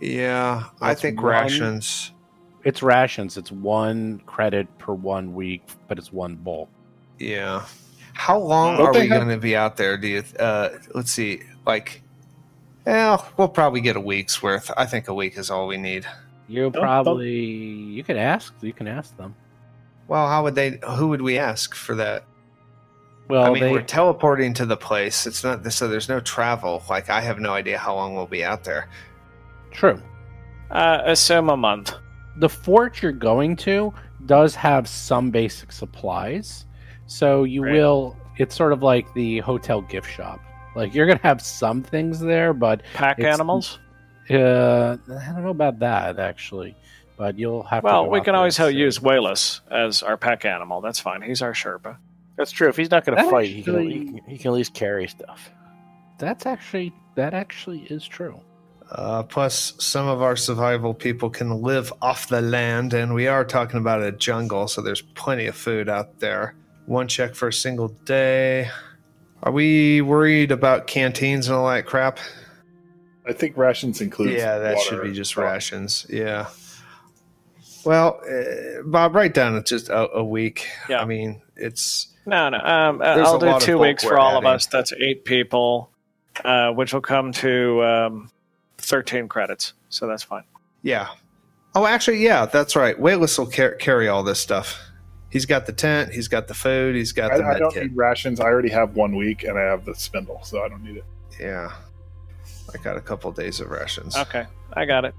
[0.00, 2.12] yeah, I think one- rations.
[2.64, 3.36] It's rations.
[3.36, 6.68] It's one credit per one week, but it's one bulk.
[7.18, 7.64] Yeah.
[8.14, 9.96] How long Don't are they we have- going to be out there?
[9.96, 10.24] Do you?
[10.38, 11.42] Uh, let's see.
[11.66, 12.02] Like,
[12.86, 14.70] yeah, we'll probably get a week's worth.
[14.76, 16.06] I think a week is all we need.
[16.48, 18.54] You don't- probably you could ask.
[18.62, 19.34] You can ask them.
[20.08, 20.78] Well, how would they?
[20.96, 22.24] Who would we ask for that?
[23.28, 25.26] Well, I mean, they, we're teleporting to the place.
[25.26, 25.88] It's not so.
[25.88, 26.82] There's no travel.
[26.88, 28.88] Like, I have no idea how long we'll be out there.
[29.72, 30.00] true.
[30.70, 31.92] Uh, assume a month.
[32.38, 33.92] the fort you're going to
[34.26, 36.66] does have some basic supplies.
[37.06, 37.72] So you Right.
[37.74, 40.40] will it's sort of like the hotel gift shop.
[40.74, 43.78] Like you're going to have some things there, but Pack animals.
[44.30, 46.74] uh I don't know about that actually.
[47.16, 48.76] But you'll have to Well, we can always and ho- see.
[48.78, 50.80] use Wayless as our pack animal.
[50.82, 51.22] That's fine.
[51.22, 51.96] He's our Sherpa.
[52.36, 52.68] That's true.
[52.68, 54.74] If he's not going to That fight, he, can, he, can, he can at least
[54.74, 55.50] carry stuff.
[56.18, 58.40] That's actually that actually is true.
[58.90, 63.44] Uh, plus, some of our survival people can live off the land, and we are
[63.44, 66.54] talking about a jungle, so there's plenty of food out there.
[66.86, 68.70] One check for a single day.
[69.42, 72.20] Are we worried about canteens and all that crap?
[73.26, 74.32] I think rations include.
[74.32, 75.44] yeah, that water should be just stuff.
[75.44, 76.06] rations.
[76.08, 76.46] Yeah.
[77.84, 80.68] Well, uh, Bob, write down it's just a, a week.
[80.88, 81.00] Yeah.
[81.00, 82.58] I mean, it's No, no.
[82.58, 84.66] Um, uh, I'll do two weeks for we're all of us.
[84.66, 85.90] That's eight people,
[86.44, 88.30] uh, which will come to um,
[88.78, 89.72] 13 credits.
[89.88, 90.44] So that's fine.
[90.82, 91.08] yeah.
[91.74, 92.98] Oh, actually, yeah, that's right.
[92.98, 94.80] Wayless will car- carry all this stuff.
[95.28, 96.10] He's got the tent.
[96.10, 96.96] He's got the food.
[96.96, 97.82] He's got the I, I don't kit.
[97.82, 98.40] need rations.
[98.40, 101.04] I already have one week, and I have the spindle, so I don't need it.
[101.38, 101.70] Yeah.
[102.72, 104.16] I got a couple days of rations.
[104.16, 105.14] Okay, I got it.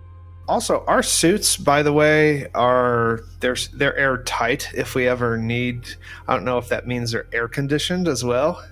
[0.47, 4.69] Also, our suits, by the way, are they're they're airtight.
[4.73, 5.87] If we ever need,
[6.27, 8.63] I don't know if that means they're air conditioned as well.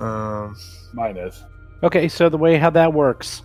[0.00, 0.56] Um,
[0.92, 1.44] Mine is.
[1.82, 3.42] Okay, so the way how that works,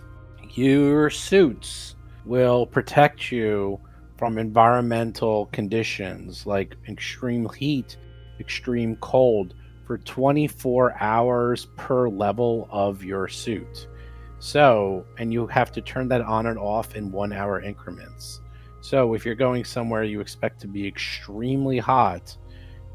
[0.54, 3.80] your suits will protect you
[4.18, 7.96] from environmental conditions like extreme heat,
[8.40, 9.54] extreme cold
[9.86, 13.86] for 24 hours per level of your suit.
[14.46, 18.42] So, and you have to turn that on and off in 1 hour increments.
[18.80, 22.36] So, if you're going somewhere you expect to be extremely hot,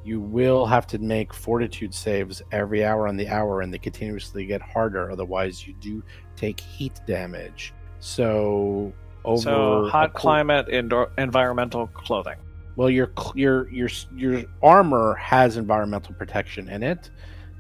[0.06, 4.45] you will have to make fortitude saves every hour on the hour and they continuously
[4.45, 6.02] get harder otherwise you do
[6.36, 8.91] take heat damage so
[9.26, 12.38] over so hot cool- climate, indoor, environmental clothing.
[12.78, 17.10] well your your your your armor has environmental protection in it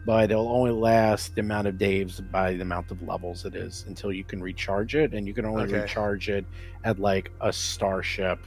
[0.05, 3.85] but it'll only last the amount of days by the amount of levels it is
[3.87, 5.81] until you can recharge it and you can only Okay.
[5.81, 6.45] recharge it
[6.83, 8.39] at like a starship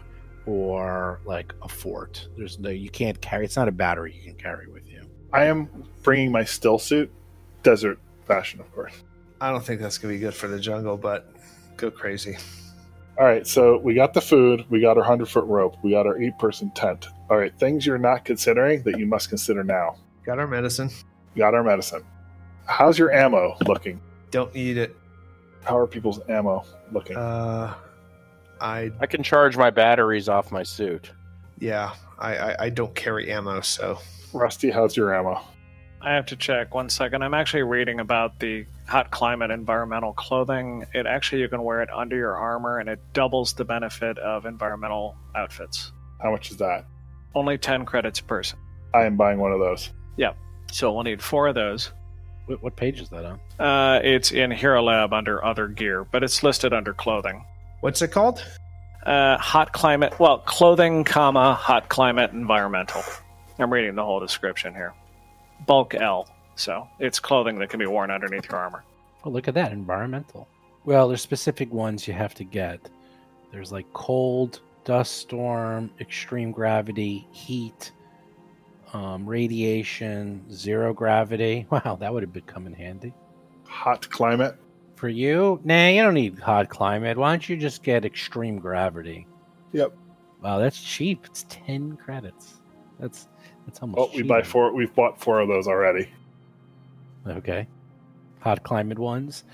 [0.47, 4.35] or like a fort there's no you can't carry it's not a battery you can
[4.39, 5.03] carry with you
[5.33, 5.69] I am
[6.05, 7.11] bringing my still suit,
[7.65, 8.93] desert fashion, of course.
[9.41, 11.29] I don't think that's gonna be good for the jungle, but
[11.77, 12.37] go crazy.
[13.19, 16.07] All right, so we got the food, we got our 100 foot rope, we got
[16.07, 17.09] our eight person tent.
[17.29, 19.97] All right, things you're not considering that you must consider now.
[20.25, 20.91] Got our medicine.
[21.35, 22.03] We got our medicine.
[22.67, 24.01] How's your ammo looking?
[24.31, 24.97] Don't need it.
[25.65, 27.17] How are people's ammo looking?
[27.17, 27.75] Uh,
[28.61, 31.11] I I can charge my batteries off my suit.
[31.59, 31.95] yeah.
[32.17, 33.99] I, I I don't carry ammo, so
[34.33, 35.41] Rusty, how's your ammo?
[36.01, 37.25] I have to check one second.
[37.25, 40.85] I'm actually reading about the hot climate environmental clothing.
[40.95, 44.47] It actually you can wear it under your armor, and it doubles the benefit of
[44.47, 45.91] environmental outfits.
[46.23, 46.87] How much is that?
[47.35, 48.61] Only ten credits per person.
[48.95, 49.91] I am buying one of those.
[50.75, 51.93] So we'll need four of those.
[52.47, 53.41] What, what page is that on?
[53.65, 57.45] Uh, it's in Hero Lab under other gear, but it's listed under clothing.
[57.81, 58.45] what's it called?
[59.07, 63.05] Uh, hot climate, well, clothing, comma, hot climate environmental.
[63.61, 64.93] I'm reading the whole description here.
[65.65, 66.29] Bulk L.
[66.57, 68.83] So it's clothing that can be worn underneath your armor.
[69.23, 69.71] Oh, look at that.
[69.71, 70.49] Environmental.
[70.85, 72.81] Well, there's specific ones you have to get.
[73.53, 77.93] There's like cold, dust storm, extreme gravity, heat,
[78.95, 81.67] um, radiation, zero gravity.
[81.75, 83.13] Wow, that would have been come in handy.
[83.67, 84.57] Hot climate.
[84.95, 85.61] For you?
[85.65, 87.19] Nah, you don't need hot climate.
[87.19, 89.27] Why don't you just get extreme gravity?
[89.73, 89.93] Yep.
[90.41, 91.25] Wow, that's cheap.
[91.27, 92.61] It's 10 credits.
[93.01, 93.27] That's
[93.67, 94.73] that's almost Well, we buy four.
[94.73, 96.09] We've bought four of those already.
[97.27, 97.67] Okay.
[98.41, 99.45] Hot climate ones.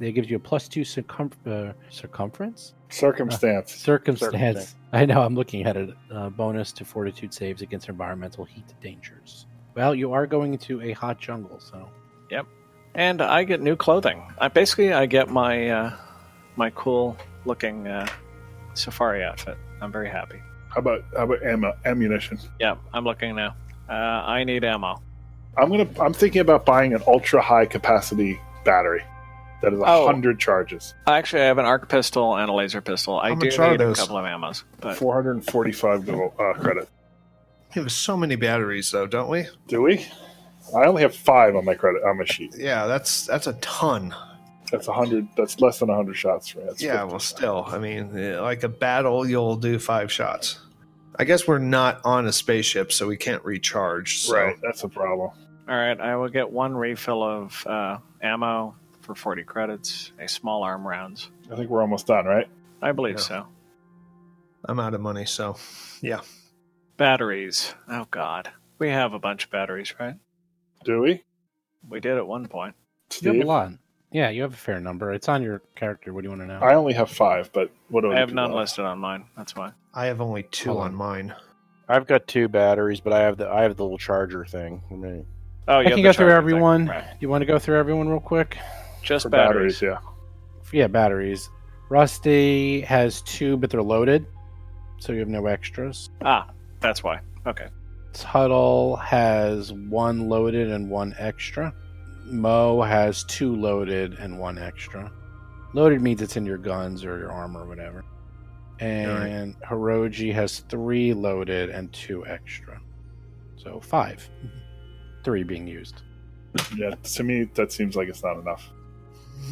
[0.00, 2.74] I- gives you a plus two circum- uh, circumference?
[2.90, 3.74] Circumstance.
[3.74, 4.32] Circumstance.
[4.32, 4.74] Circumstance.
[4.92, 5.90] I know, I'm looking at it.
[6.10, 9.46] Uh, bonus to fortitude saves against environmental heat dangers.
[9.74, 11.88] Well, you are going into a hot jungle, so.
[12.30, 12.46] Yep.
[12.94, 14.22] And I get new clothing.
[14.38, 15.96] I basically I get my uh,
[16.54, 18.06] my cool looking uh,
[18.74, 19.58] safari outfit.
[19.80, 20.40] I'm very happy.
[20.68, 22.38] How about how about ammo, ammunition?
[22.60, 23.56] Yeah, I'm looking now.
[23.88, 25.02] Uh, I need ammo.
[25.56, 25.88] I'm gonna.
[26.00, 29.02] I'm thinking about buying an ultra high capacity battery
[29.64, 30.06] that is a Oh.
[30.06, 33.18] hundred charges, Actually, I have an arc pistol and a laser pistol.
[33.18, 36.52] I How do are need a couple of ammos, but four hundred and forty-five uh,
[36.54, 36.88] credit.
[37.74, 39.46] We have so many batteries, though, don't we?
[39.68, 40.06] Do we?
[40.76, 42.54] I only have five on my credit on my sheet.
[42.56, 44.14] Yeah, that's that's a ton.
[44.70, 45.28] That's a hundred.
[45.36, 46.64] That's less than a hundred shots for me.
[46.66, 47.10] That's yeah, 50.
[47.10, 50.60] well, still, I mean, eh, like a battle, you'll do five shots.
[51.16, 54.20] I guess we're not on a spaceship, so we can't recharge.
[54.20, 54.34] So.
[54.34, 54.56] right.
[54.62, 55.30] That's a problem.
[55.68, 56.00] all right.
[56.00, 58.74] I will get one refill of uh, ammo
[59.04, 61.30] for 40 credits, a small arm rounds.
[61.52, 62.48] I think we're almost done, right?
[62.82, 63.20] I believe Yeah.
[63.20, 63.46] so.
[64.66, 65.56] I'm out of money, so
[66.00, 66.20] yeah.
[66.96, 67.74] Batteries.
[67.88, 70.14] Oh God, we have a bunch of batteries, right?
[70.84, 71.22] Do we?
[71.88, 72.74] We did at one point.
[73.20, 73.72] You have a lot.
[74.10, 75.12] Yeah, you have a fair number.
[75.12, 76.12] It's on your character.
[76.14, 76.60] What do you want to know?
[76.60, 79.24] I only have five, but what do I, I have none listed on mine.
[79.36, 79.72] That's why.
[79.92, 80.86] I have only two Hold on.
[80.92, 80.94] on.
[80.94, 81.34] mine.
[81.88, 84.82] I've got two batteries, but I have the I have the little charger thing.
[84.90, 85.26] I mean,
[85.68, 86.86] Oh, you I have can the go through everyone.
[86.86, 87.04] Right.
[87.20, 88.56] You want to go through everyone real quick?
[89.04, 89.78] Just batteries.
[89.80, 90.10] batteries, yeah.
[90.72, 91.50] Yeah, batteries.
[91.90, 94.26] Rusty has two, but they're loaded,
[94.98, 96.10] so you have no extras.
[96.22, 96.48] Ah,
[96.80, 97.20] that's why.
[97.46, 97.68] Okay.
[98.14, 101.74] Tuttle has one loaded and one extra.
[102.24, 105.12] Mo has two loaded and one extra.
[105.74, 108.04] Loaded means it's in your guns or your armor or whatever.
[108.80, 112.80] And Hiroji has three loaded and two extra.
[113.56, 114.28] So five.
[115.22, 116.02] Three being used.
[116.76, 118.70] Yeah, to me, that seems like it's not enough.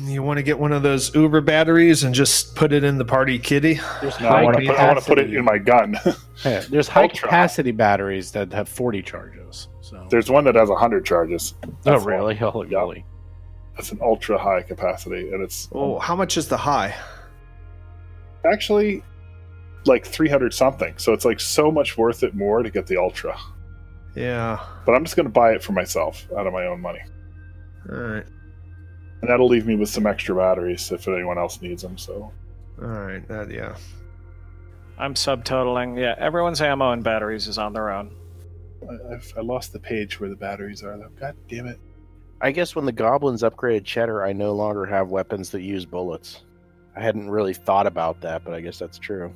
[0.05, 3.05] You want to get one of those Uber batteries and just put it in the
[3.05, 3.79] party kitty?
[4.01, 5.97] There's No, I want to put, I want to put it in my gun.
[6.45, 7.29] Yeah, there's high Ultra.
[7.29, 9.69] capacity batteries that have 40 charges.
[9.81, 11.55] So There's one that has hundred charges.
[11.65, 12.37] Oh That's really?
[12.41, 12.79] Oh Yeah.
[12.81, 13.05] really?
[13.77, 16.95] That's an ultra high capacity, and it's Oh, how much is the high?
[18.51, 19.03] actually
[19.85, 20.95] like 300 something.
[20.97, 23.39] So it's like so much worth it more to get the ultra.
[24.17, 24.59] Yeah.
[24.85, 27.01] But I'm just going to buy it for myself out of my own money.
[27.89, 28.25] All right.
[29.23, 31.97] And that'll leave me with some extra batteries if anyone else needs them.
[31.97, 32.31] So
[32.81, 33.27] All right.
[33.29, 33.77] That yeah.
[34.99, 35.99] I'm subtotaling.
[35.99, 38.15] Yeah, everyone's ammo and batteries is on their own.
[38.89, 41.09] I, I've, I lost the page where the batteries are, though.
[41.19, 41.79] God damn it.
[42.41, 46.43] I guess when the goblins upgraded Cheddar, I no longer have weapons that use bullets.
[46.97, 49.33] I hadn't really thought about that, but I guess that's true.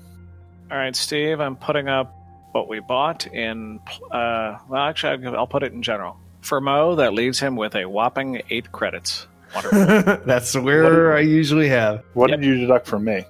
[0.70, 2.12] All right, Steve, I'm putting up
[2.52, 3.78] what we bought in.
[4.10, 6.18] Uh, well, actually, I'll- I'll put it in general.
[6.40, 9.26] For Mo, that leaves him with a whopping eight credits.
[9.64, 10.22] Wonderful.
[10.26, 12.02] That's where I usually have.
[12.14, 12.40] What Yep.
[12.40, 13.24] did you deduct from me?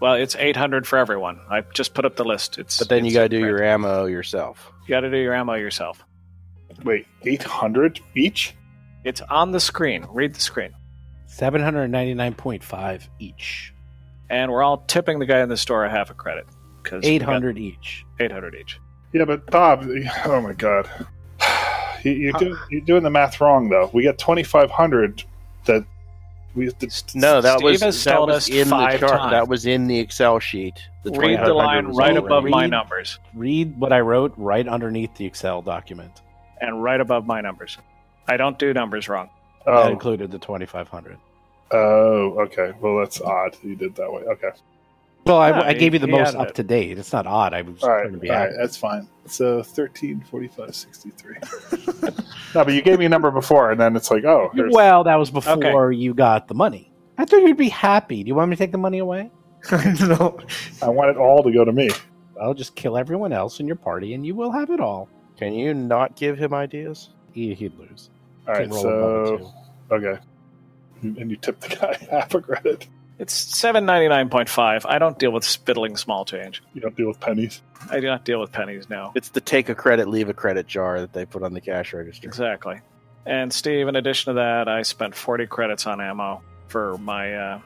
[0.00, 1.40] well, it's 800 for everyone.
[1.50, 2.58] I just put up the list.
[2.58, 4.70] It's But then you got to do your ammo yourself.
[4.82, 6.04] You got to do your ammo yourself.
[6.84, 8.54] Wait, 800 each?
[9.04, 10.06] It's on the screen.
[10.10, 10.74] Read the screen.
[11.28, 13.72] 799.5 each.
[14.30, 16.46] And we're all tipping the guy in the store a half a credit.
[16.82, 18.04] Cause 800 each.
[18.20, 18.78] 800 each.
[19.12, 19.86] Yeah, but Bob,
[20.26, 20.88] oh my God.
[22.02, 23.88] You, you're, do, you're doing the math wrong, though.
[23.94, 25.24] We get 2,500
[25.66, 25.84] that
[26.54, 29.00] We did, No, that Steve was that was in the chart.
[29.00, 29.30] times.
[29.32, 30.74] That was in the Excel sheet.
[31.02, 33.18] The Read the line right above my numbers.
[33.34, 36.22] Read what I wrote right underneath the Excel document.
[36.60, 37.76] And right above my numbers.
[38.28, 39.28] I don't do numbers wrong.
[39.66, 41.18] That Oh, included the 2500.
[41.72, 42.72] oh, okay.
[42.80, 43.56] Well, that's odd.
[43.62, 44.22] You did that way.
[44.22, 44.50] Okay.
[45.26, 46.98] Well, I, I gave you the most up to date.
[46.98, 47.54] It's not odd.
[47.54, 48.42] I was All trying to be All right.
[48.44, 48.60] accurate.
[48.60, 49.08] That's fine.
[49.26, 51.36] So 13, 45, 63.
[52.54, 55.04] no, but you gave me a number before, and then it's like, oh, here's, Well,
[55.04, 56.92] that was before you got the money.
[57.16, 58.22] I thought you'd be happy.
[58.22, 59.30] Do you want me to take the money away?
[60.00, 60.38] no.
[60.82, 61.88] I want it all to go to me.
[62.40, 65.08] I'll just kill everyone else in your party, and you will have it all.
[65.38, 67.10] Can you not give him ideas?
[67.32, 68.10] He, he'd lose.
[68.46, 68.62] All right.
[68.62, 69.54] Can roll above it, So,
[69.96, 70.18] okay.
[71.02, 72.88] And you tip the guy half a credit.
[73.18, 74.84] It's seven ninety nine point five.
[74.86, 76.62] I don't deal with spittling small change.
[76.74, 77.62] You don't deal with pennies.
[77.90, 79.12] I do not deal with pennies now.
[79.14, 81.92] It's the take a credit, leave a credit jar that they put on the cash
[81.92, 82.26] register.
[82.26, 82.80] Exactly.
[83.26, 87.60] And Steve, in addition to that, I spent forty credits on ammo for my uh,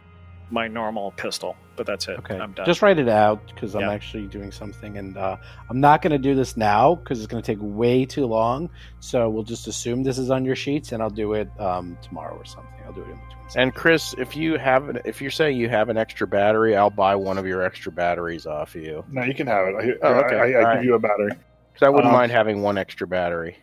[0.50, 1.56] my normal pistol.
[1.78, 2.18] But that's it.
[2.18, 2.66] Okay, I'm done.
[2.66, 5.36] just write it out because I'm actually doing something, and uh,
[5.70, 8.68] I'm not going to do this now because it's going to take way too long.
[9.00, 12.36] So we'll just assume this is on your sheets, and I'll do it um, tomorrow
[12.36, 12.72] or something.
[12.84, 13.38] I'll do it in between.
[13.56, 16.90] And Chris, if you have an, if you're saying you have an extra battery, I'll
[16.90, 19.74] buy one of your extra batteries off of you No, you can have it.
[20.02, 20.34] I, Oh, okay.
[20.36, 20.84] I, I, I give right.
[20.84, 21.30] you a battery.
[21.72, 23.56] because I wouldn't Um, mind having one extra battery.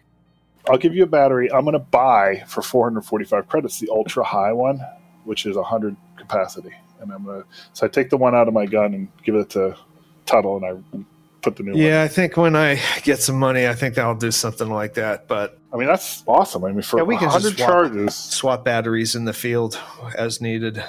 [0.69, 1.51] I'll give you a battery.
[1.51, 4.79] I'm going to buy for 445 credits the ultra high one,
[5.25, 6.71] which is 100 capacity.
[7.01, 9.35] And I'm going to, so I take the one out of my gun and give
[9.35, 9.75] it to
[10.25, 10.99] Tuttle and I
[11.41, 14.31] put the new Yeah, I think when I get some money, I think I'll do
[14.31, 15.27] something like that.
[15.27, 15.59] But.
[15.73, 16.63] I mean, that's awesome.
[16.65, 17.69] I mean, for Yeah, we can 100 swap.
[17.69, 19.79] charges, swap batteries in the field
[20.17, 20.83] as needed.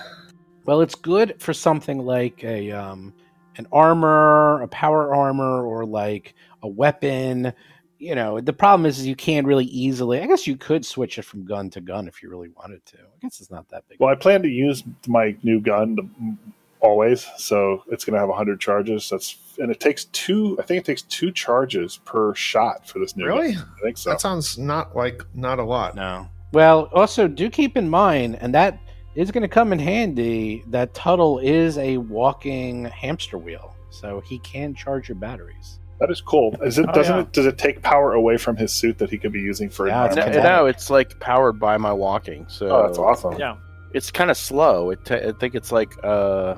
[0.64, 3.12] Well, it's good for something like a um,
[3.56, 7.52] an armor, a power armor, or like a weapon.
[7.98, 10.20] You know, the problem is, is you can't really easily.
[10.20, 12.98] I guess you could switch it from gun to gun if you really wanted to.
[12.98, 13.98] I guess it's not that big.
[13.98, 16.36] well, I plan to use my new gun to, mm,
[16.80, 17.26] always.
[17.38, 19.08] So it's going to have 100 charges.
[19.08, 23.16] That's, and it takes two, I think it takes two charges per shot for this
[23.16, 23.54] new Really?
[23.54, 23.64] gun.
[23.78, 24.10] I think so.
[24.10, 25.94] That sounds not like not a lot.
[25.94, 26.28] No.
[26.52, 28.78] Well, also do keep in mind, and that
[29.14, 30.62] is going to come in handy.
[30.68, 35.80] That Tuttle is a walking hamster wheel, so he can charge your batteries.
[35.98, 36.54] That is cool.
[36.62, 36.86] Is it?
[36.88, 37.22] Oh, doesn't yeah.
[37.22, 37.32] it?
[37.32, 39.88] Does it take power away from his suit that he could be using for?
[39.88, 42.44] Yeah, it's No, no, it's like powered by my walking.
[42.48, 43.38] So Oh, that's awesome.
[43.38, 43.56] Yeah.
[43.94, 44.90] It's kind of slow.
[44.90, 46.56] It ta I think it's like uh,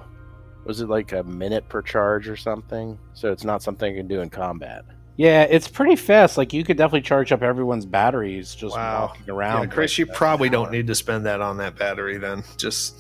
[0.65, 2.99] was it like a minute per charge or something?
[3.15, 4.85] So it's not something you can do in combat.
[5.17, 6.37] Yeah, it's pretty fast.
[6.37, 9.07] Like you could definitely charge up everyone's batteries just Wow.
[9.13, 9.63] walking around.
[9.69, 10.15] Yeah, Chris, like you that.
[10.17, 12.43] probably don't need to spend that on that battery then.
[12.57, 12.95] Just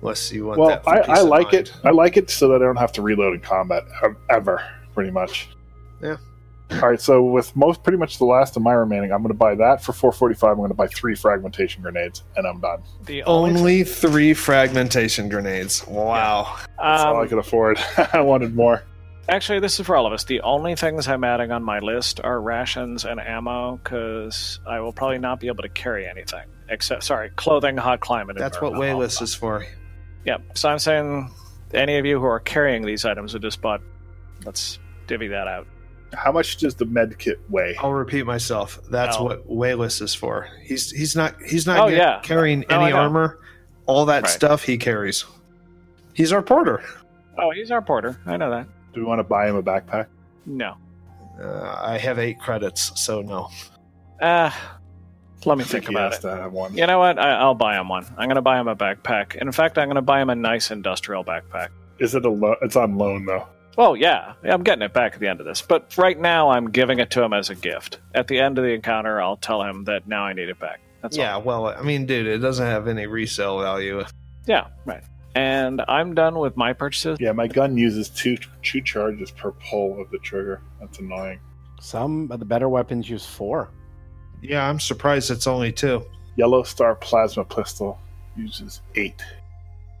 [0.00, 0.82] unless you want Well, that.
[0.84, 1.54] for I, peace I of like mind.
[1.54, 1.72] it.
[1.84, 3.84] I like it so that I don't have to reload in combat
[4.30, 4.62] ever,
[4.94, 5.48] pretty much.
[6.02, 6.16] Yeah.
[6.70, 7.00] All right.
[7.00, 9.82] So with most, pretty much the last of my remaining, I'm going to buy that
[9.82, 10.50] for 445.
[10.50, 12.82] I'm going to buy three fragmentation grenades, and I'm done.
[13.04, 15.86] The only, Only three fragmentation grenades.
[15.86, 16.56] Wow.
[16.58, 17.78] That's all I um, could afford.
[18.12, 18.82] I wanted more.
[19.28, 20.24] actually, this is for all of us.
[20.24, 24.92] The only things I'm adding on my list are rations and ammo because I will
[24.92, 28.36] probably not be able to carry anything except, sorry, clothing, hot climate.
[28.36, 29.00] That's what environmental.
[29.00, 29.64] Wayless is for.
[30.24, 30.58] Yep.
[30.58, 31.30] So I'm saying
[31.72, 33.80] any of you who are carrying these items who just bought,
[34.44, 35.66] let's divvy that out.
[36.16, 37.76] How much does the med kit weigh?
[37.78, 38.80] I'll repeat myself.
[38.90, 39.24] That's No.
[39.24, 40.48] what Wayless is for.
[40.62, 42.20] He's he's not he's not Oh, get- yeah.
[42.22, 43.38] carrying No, any armor.
[43.86, 44.30] All that Right.
[44.30, 45.24] stuff he carries.
[46.14, 46.82] He's our porter.
[47.38, 48.18] Oh, he's our porter.
[48.26, 48.66] I know that.
[48.94, 50.06] Do we want to buy him a backpack?
[50.46, 50.74] No.
[51.40, 53.48] Uh, I have eight credits, so no.
[54.20, 54.50] Uh,
[55.44, 56.22] let me I think he about it.
[56.22, 56.74] to have one.
[56.74, 57.18] You know what?
[57.18, 58.06] I, I'll buy him one.
[58.16, 59.36] I'm going to buy him a backpack.
[59.36, 61.68] In fact, I'm going to buy him a nice industrial backpack.
[61.98, 63.46] Is it a lo- It's on loan though.
[63.76, 65.60] Well, yeah, I'm getting it back at the end of this.
[65.60, 68.00] But right now, I'm giving it to him as a gift.
[68.14, 70.80] At the end of the encounter, I'll tell him that now I need it back.
[71.02, 71.42] That's yeah, all.
[71.42, 74.02] well, I mean, dude, it doesn't have any resale value.
[74.46, 75.04] Yeah, right.
[75.34, 77.18] And I'm done with my purchases.
[77.20, 80.62] Yeah, my gun uses two two charges per pull of the trigger.
[80.80, 81.40] That's annoying.
[81.78, 83.68] Some of the better weapons use four.
[84.40, 86.06] Yeah, I'm surprised it's only two.
[86.36, 87.98] Yellow Star Plasma Pistol
[88.34, 89.22] uses eight,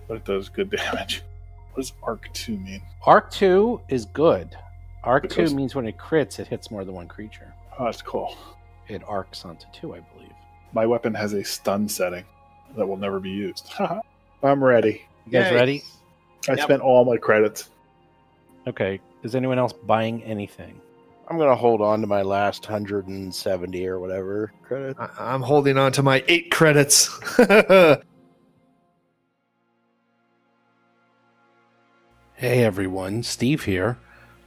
[0.08, 1.22] but it does good damage.
[1.76, 2.80] What does Arc 2 mean?
[3.04, 4.56] Arc two is good.
[5.04, 7.52] Arc Because- two means when it crits, it hits more than one creature.
[7.78, 8.34] Oh, that's cool.
[8.88, 10.32] It arcs onto two, I believe.
[10.72, 12.24] My weapon has a stun setting
[12.78, 13.70] that will never be used.
[14.42, 15.02] I'm ready.
[15.26, 15.54] You guys Yay.
[15.54, 15.82] ready?
[16.48, 16.60] I Yep.
[16.62, 17.68] spent all my credits.
[18.66, 18.98] Okay.
[19.22, 20.80] Is anyone else buying anything?
[21.28, 24.96] I'm gonna hold on to my last hundred and seventy or whatever credit.
[24.98, 27.10] I- I'm holding on to my eight credits.
[32.38, 33.96] Hey everyone, Steve here.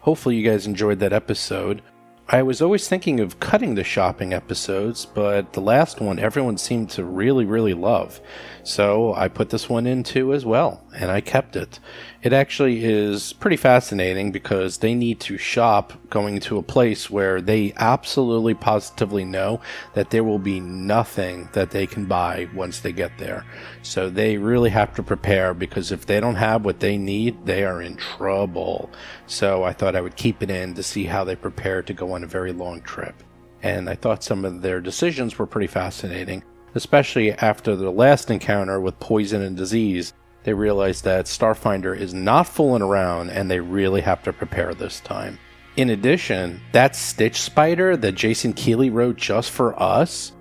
[0.01, 1.81] Hopefully you guys enjoyed that episode.
[2.27, 6.91] I was always thinking of cutting the shopping episodes, but the last one everyone seemed
[6.91, 8.21] to really, really love.
[8.63, 11.79] So I put this one in too as well, and I kept it.
[12.21, 17.41] It actually is pretty fascinating because they need to shop going to a place where
[17.41, 19.61] they absolutely positively know
[19.93, 23.45] that there will be nothing that they can buy once they get there.
[23.81, 27.63] So they really have to prepare because if they don't have what they need, they
[27.63, 28.91] are in trouble.
[29.27, 32.13] So I thought I would keep it in to see how they prepare to go
[32.13, 33.23] on a very long trip.
[33.61, 36.43] And I thought some of their decisions were pretty fascinating
[36.75, 40.13] especially after their last encounter with poison and disease.
[40.43, 44.99] They realize that Starfinder is not fooling around and they really have to prepare this
[45.01, 45.37] time.
[45.75, 50.33] In addition, that Stitch Spider that Jason Keeley wrote just for us,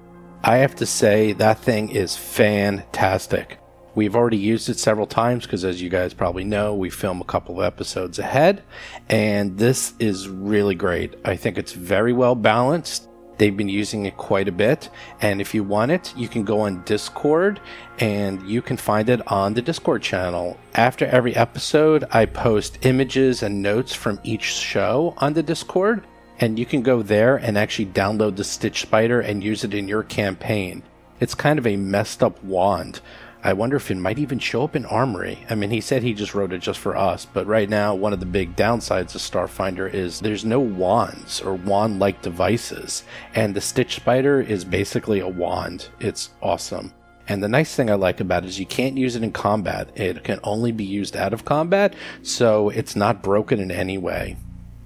[0.43, 3.59] I have to say that thing is fantastic.
[3.95, 7.25] We've already used it several times because, as you guys probably know, we film a
[7.25, 8.63] couple of episodes ahead,
[9.09, 11.17] and this is really great.
[11.25, 13.09] I think it's very well balanced.
[13.39, 14.91] They've been using it quite a bit.
[15.21, 17.61] And if you want it, you can go on Discord
[17.99, 20.59] and you can find it on the Discord channel.
[20.75, 26.05] After every episode, I post images and notes from each show on the Discord.
[26.41, 29.89] And you can go there and actually download the Stitch Spider and use it in
[29.89, 30.83] your campaign.
[31.21, 33.01] It's kind of a messed up wand.
[33.43, 35.39] I wonder if it might even show up in Armory.
[35.49, 38.13] I mean, he said he just wrote it just for us, but right now, one
[38.13, 43.55] of the big downsides of Starfinder is there's no wands or wand like devices, and
[43.55, 45.89] the Stitch Spider is basically a wand.
[46.01, 46.93] It's awesome.
[47.29, 49.91] And the nice thing I like about it is you can't use it in combat.
[49.95, 54.37] It can only be used out of combat, so it's not broken in any way.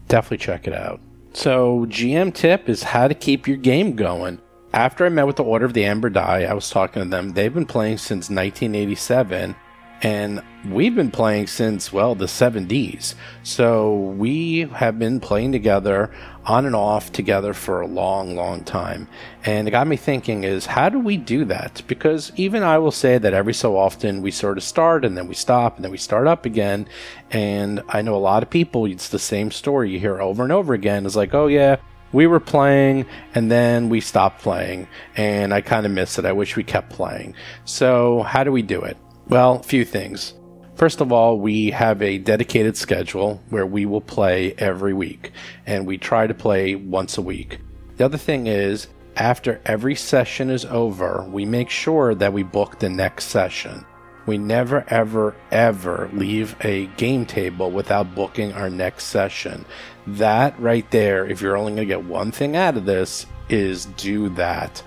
[0.08, 1.00] Definitely check it out.
[1.34, 4.40] So, GM tip is how to keep your game going
[4.72, 7.32] after I met with the Order of the Amber Die, I was talking to them.
[7.32, 9.54] They've been playing since 1987,
[10.02, 13.14] and we've been playing since, well, the 70s.
[13.42, 16.10] So we have been playing together
[16.44, 19.08] on and off together for a long, long time.
[19.44, 21.82] And it got me thinking is how do we do that?
[21.86, 25.28] Because even I will say that every so often we sort of start and then
[25.28, 26.88] we stop and then we start up again.
[27.30, 30.50] And I know a lot of people, it's the same story you hear over and
[30.50, 31.06] over again.
[31.06, 31.76] It's like, oh yeah,
[32.12, 36.24] we were playing and then we stopped playing and I kind of miss it.
[36.24, 37.34] I wish we kept playing.
[37.64, 38.96] So, how do we do it?
[39.28, 40.34] Well, a few things.
[40.74, 45.32] First of all, we have a dedicated schedule where we will play every week
[45.66, 47.60] and we try to play once a week.
[47.96, 52.78] The other thing is, after every session is over, we make sure that we book
[52.78, 53.84] the next session.
[54.24, 59.64] We never, ever, ever leave a game table without booking our next session.
[60.06, 63.86] That right there, if you're only going to get one thing out of this, is
[63.96, 64.82] do that.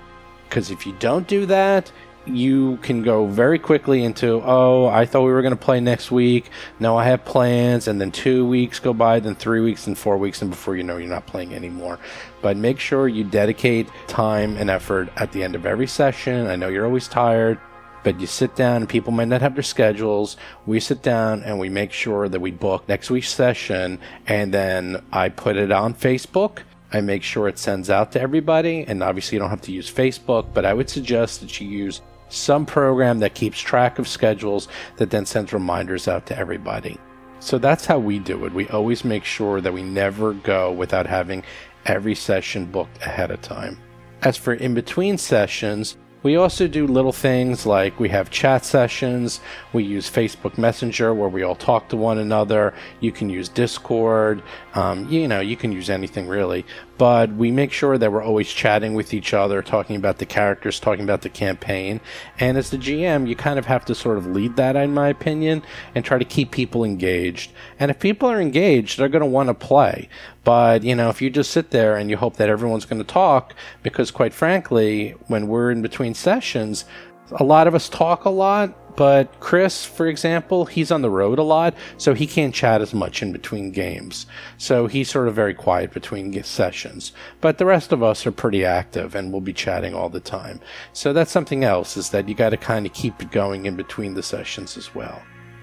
[0.48, 1.90] Because if you don't do that,
[2.26, 6.10] you can go very quickly into, oh, I thought we were going to play next
[6.10, 6.50] week.
[6.80, 7.88] No, I have plans.
[7.88, 10.42] And then two weeks go by, then three weeks, and four weeks.
[10.42, 11.98] And before you know, you're not playing anymore.
[12.42, 16.46] But make sure you dedicate time and effort at the end of every session.
[16.46, 17.60] I know you're always tired
[18.06, 20.36] but you sit down and people might not have their schedules.
[20.64, 23.98] We sit down and we make sure that we book next week's session
[24.28, 26.60] and then I put it on Facebook.
[26.92, 28.84] I make sure it sends out to everybody.
[28.86, 32.00] And obviously, you don't have to use Facebook, but I would suggest that you use
[32.28, 37.00] some program that keeps track of schedules that then sends reminders out to everybody.
[37.40, 38.54] So that's how we do it.
[38.54, 41.42] We always make sure that we never go without having
[41.86, 43.80] every session booked ahead of time.
[44.22, 45.96] As for in between sessions,
[46.26, 49.40] we also do little things like we have chat sessions,
[49.72, 52.74] we use Facebook Messenger where we all talk to one another.
[52.98, 54.42] You can use Discord,
[54.74, 56.66] um, you know, you can use anything really
[56.98, 60.80] but we make sure that we're always chatting with each other, talking about the characters,
[60.80, 62.00] talking about the campaign.
[62.38, 65.08] And as the GM, you kind of have to sort of lead that, in my
[65.08, 65.62] opinion,
[65.94, 67.52] and try to keep people engaged.
[67.78, 70.08] And if people are engaged, they're going to want to play.
[70.44, 73.12] But, you know, if you just sit there and you hope that everyone's going to
[73.12, 76.84] talk, because quite frankly, when we're in between sessions,
[77.32, 81.38] a lot of us talk a lot, but Chris, for example, he's on the road
[81.38, 84.26] a lot, so he can't chat as much in between games.
[84.56, 87.12] So he's sort of very quiet between sessions.
[87.40, 90.60] But the rest of us are pretty active and we'll be chatting all the time.
[90.92, 93.76] So that's something else is that you got to kind of keep it going in
[93.76, 95.22] between the sessions as well.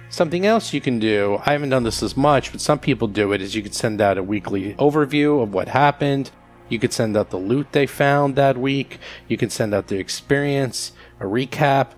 [0.09, 3.31] Something else you can do, I haven't done this as much, but some people do
[3.31, 6.29] it, is you could send out a weekly overview of what happened.
[6.69, 8.99] You could send out the loot they found that week.
[9.27, 11.93] You can send out the experience, a recap,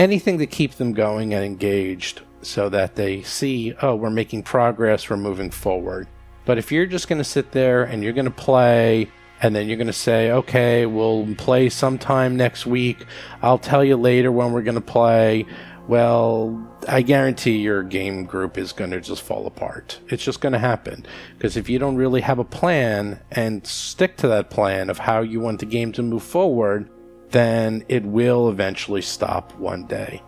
[0.00, 5.10] anything to keep them going and engaged so that they see, oh, we're making progress,
[5.10, 6.08] we're moving forward.
[6.46, 9.08] But if you're just going to sit there and you're going to play
[9.42, 13.04] and then you're going to say, okay, we'll play sometime next week,
[13.42, 15.46] I'll tell you later when we're going to play,
[15.86, 20.00] well, I guarantee your game group is going to just fall apart.
[20.08, 21.04] It's just going to happen.
[21.36, 25.20] Because if you don't really have a plan and stick to that plan of how
[25.20, 26.88] you want the game to move forward,
[27.30, 30.22] then it will eventually stop one day.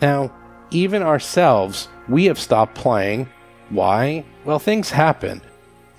[0.00, 0.32] Now,
[0.70, 3.28] even ourselves, we have stopped playing.
[3.70, 4.24] Why?
[4.44, 5.42] Well, things happen.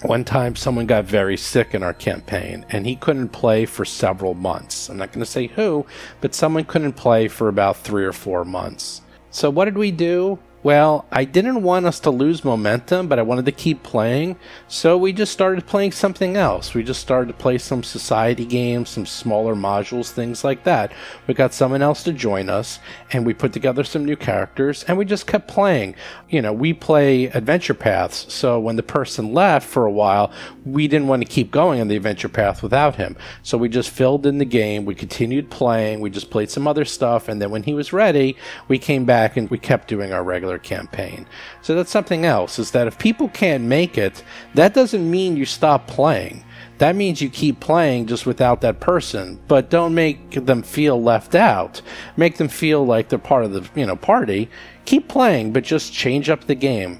[0.03, 4.33] One time, someone got very sick in our campaign, and he couldn't play for several
[4.33, 4.89] months.
[4.89, 5.85] I'm not going to say who,
[6.21, 9.01] but someone couldn't play for about three or four months.
[9.29, 10.39] So, what did we do?
[10.63, 14.35] Well, I didn't want us to lose momentum, but I wanted to keep playing.
[14.67, 16.75] So we just started playing something else.
[16.75, 20.91] We just started to play some society games, some smaller modules, things like that.
[21.25, 22.77] We got someone else to join us,
[23.11, 25.95] and we put together some new characters, and we just kept playing.
[26.29, 30.31] You know, we play adventure paths, so when the person left for a while,
[30.63, 33.17] we didn't want to keep going on the adventure path without him.
[33.41, 36.85] So we just filled in the game, we continued playing, we just played some other
[36.85, 38.37] stuff, and then when he was ready,
[38.67, 41.27] we came back and we kept doing our regular campaign.
[41.61, 44.23] So that's something else is that if people can't make it,
[44.55, 46.43] that doesn't mean you stop playing.
[46.77, 51.35] That means you keep playing just without that person, but don't make them feel left
[51.35, 51.81] out.
[52.17, 54.49] Make them feel like they're part of the, you know, party.
[54.85, 56.99] Keep playing, but just change up the game.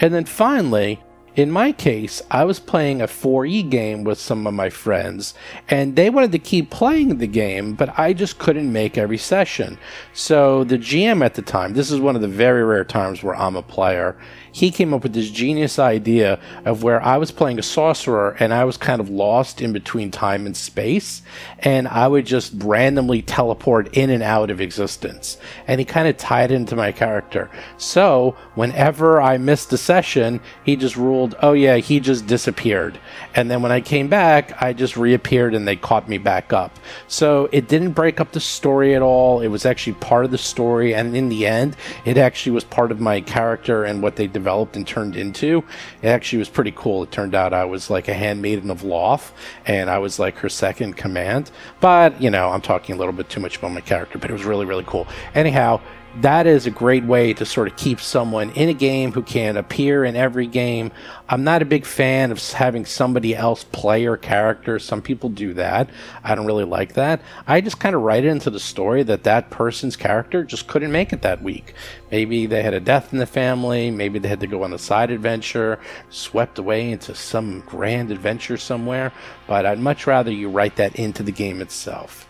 [0.00, 1.02] And then finally,
[1.34, 5.34] in my case, I was playing a 4E game with some of my friends,
[5.68, 9.78] and they wanted to keep playing the game, but I just couldn't make every session.
[10.12, 13.34] So the GM at the time, this is one of the very rare times where
[13.34, 14.16] I'm a player,
[14.52, 18.52] he came up with this genius idea of where I was playing a sorcerer and
[18.52, 21.22] I was kind of lost in between time and space,
[21.58, 25.38] and I would just randomly teleport in and out of existence.
[25.66, 27.50] And he kind of tied into my character.
[27.78, 32.98] So whenever I missed a session, he just ruled, oh yeah, he just disappeared.
[33.34, 36.78] And then when I came back, I just reappeared and they caught me back up.
[37.08, 39.40] So it didn't break up the story at all.
[39.40, 41.74] It was actually part of the story, and in the end,
[42.04, 45.64] it actually was part of my character and what they developed and turned into.
[46.02, 47.02] It actually was pretty cool.
[47.02, 49.32] It turned out I was like a handmaiden of Lolth,
[49.66, 51.50] and I was like her second command.
[51.80, 54.32] But, you know, I'm talking a little bit too much about my character, but it
[54.32, 55.06] was really, really cool.
[55.34, 55.80] Anyhow,
[56.20, 59.56] that is a great way to sort of keep someone in a game who can
[59.56, 60.92] appear in every game.
[61.28, 64.78] I'm not a big fan of having somebody else play your character.
[64.78, 65.88] Some people do that.
[66.22, 67.22] I don't really like that.
[67.46, 70.92] I just kind of write it into the story that that person's character just couldn't
[70.92, 71.74] make it that week.
[72.10, 73.90] Maybe they had a death in the family.
[73.90, 78.58] Maybe they had to go on a side adventure, swept away into some grand adventure
[78.58, 79.12] somewhere.
[79.46, 82.28] But I'd much rather you write that into the game itself.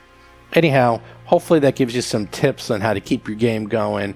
[0.54, 1.00] Anyhow,
[1.32, 4.14] hopefully that gives you some tips on how to keep your game going.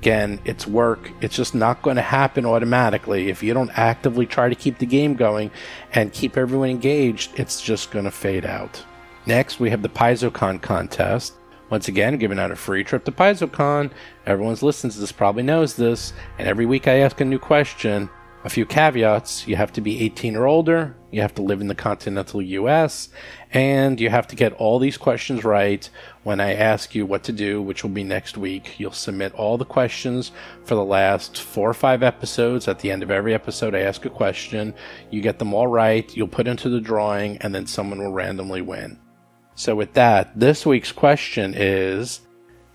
[0.00, 1.10] Again, it's work.
[1.22, 3.30] It's just not going to happen automatically.
[3.30, 5.50] If you don't actively try to keep the game going
[5.94, 8.84] and keep everyone engaged, it's just going to fade out.
[9.24, 11.32] Next, we have the PaizoCon contest.
[11.70, 13.90] Once again, giving out a free trip to PaizoCon.
[14.26, 16.12] Everyone's listening to this probably knows this.
[16.38, 18.10] And every week I ask a new question.
[18.44, 21.66] A few caveats you have to be 18 or older, you have to live in
[21.66, 23.08] the continental US,
[23.52, 25.90] and you have to get all these questions right
[26.28, 28.78] when I ask you what to do, which will be next week.
[28.78, 30.30] You'll submit all the questions
[30.62, 32.68] for the last four or five episodes.
[32.68, 34.74] At the end of every episode, I ask a question.
[35.10, 38.60] You get them all right, you'll put into the drawing, and then someone will randomly
[38.60, 38.98] win.
[39.54, 42.20] So, with that, this week's question is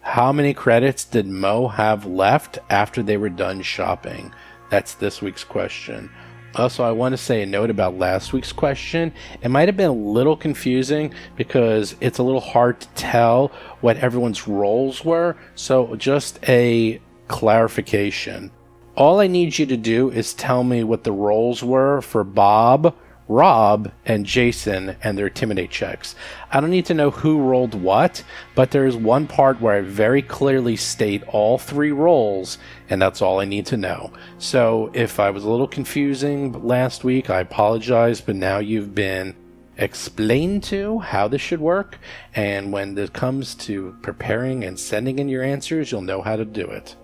[0.01, 4.33] How many credits did Mo have left after they were done shopping?
[4.71, 6.09] That's this week's question.
[6.55, 9.13] Uh, also, I want to say a note about last week's question.
[9.41, 13.51] It might have been a little confusing because it's a little hard to tell
[13.81, 15.35] what everyone's roles were.
[15.55, 18.51] So, just a clarification.
[18.95, 22.95] All I need you to do is tell me what the roles were for Bob,
[23.27, 26.15] Rob, and Jason and their intimidate checks.
[26.51, 28.23] I don't need to know who rolled what,
[28.55, 32.57] but there is one part where I very clearly state all three rolls,
[32.89, 34.11] and that's all I need to know.
[34.39, 39.35] So if I was a little confusing last week, I apologize, but now you've been
[39.77, 41.97] explained to how this should work,
[42.35, 46.45] and when it comes to preparing and sending in your answers, you'll know how to
[46.45, 46.95] do it.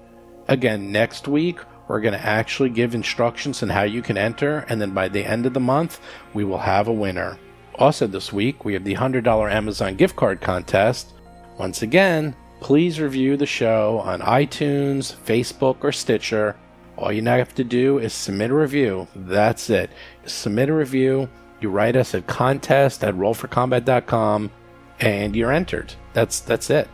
[0.48, 1.60] Again, next week,
[1.90, 5.26] we're going to actually give instructions on how you can enter, and then by the
[5.26, 6.00] end of the month,
[6.36, 7.40] we will have a winner.
[7.76, 11.14] Also, this week, we have the $100 Amazon gift card contest.
[11.58, 16.56] Once again, please review the show on iTunes, Facebook, or Stitcher.
[16.96, 19.08] All you now have to do is submit a review.
[19.16, 19.90] That's it.
[20.28, 21.28] Submit a review.
[21.60, 24.52] You write us at contest at rollforcombat.com
[25.00, 25.94] and you're entered.
[26.14, 26.88] That's that's it.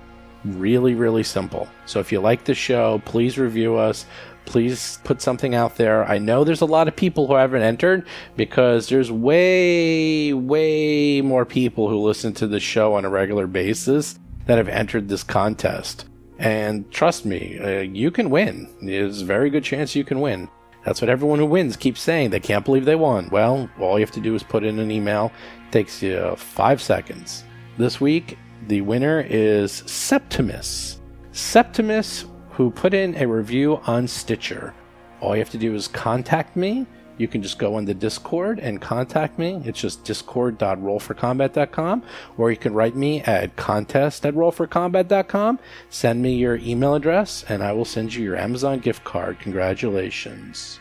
[0.44, 1.68] Really, really simple.
[1.88, 4.06] So if you like the show, please review us
[4.46, 6.06] please put something out there.
[6.06, 8.06] I know there's a lot of people who haven't entered
[8.36, 14.20] because there's way, way more people who listen to the show on a regular basis
[14.46, 16.06] that have entered this contest.
[16.38, 18.70] And trust me, uh, you can win.
[18.82, 20.50] There's a very good chance you can win.
[20.86, 22.30] That's what everyone who wins keeps saying.
[22.30, 23.30] They can't believe they won.
[23.32, 25.32] Well, all you have to do is put in an email.
[25.68, 27.44] It takes you five seconds.
[27.78, 31.02] This week, the winner is Septimus.
[31.32, 32.26] Septimus,
[32.56, 34.74] who put in a review on Stitcher.
[35.20, 36.86] All you have to do is contact me.
[37.18, 39.62] You can just go the Discord and contact me.
[39.66, 42.04] It's just discord.rollforcombat.com,
[42.38, 45.60] or you can write me at contest at rollforcombat.com.
[45.90, 49.40] Send me your email address, and I will send you your Amazon gift card.
[49.40, 50.80] Congratulations.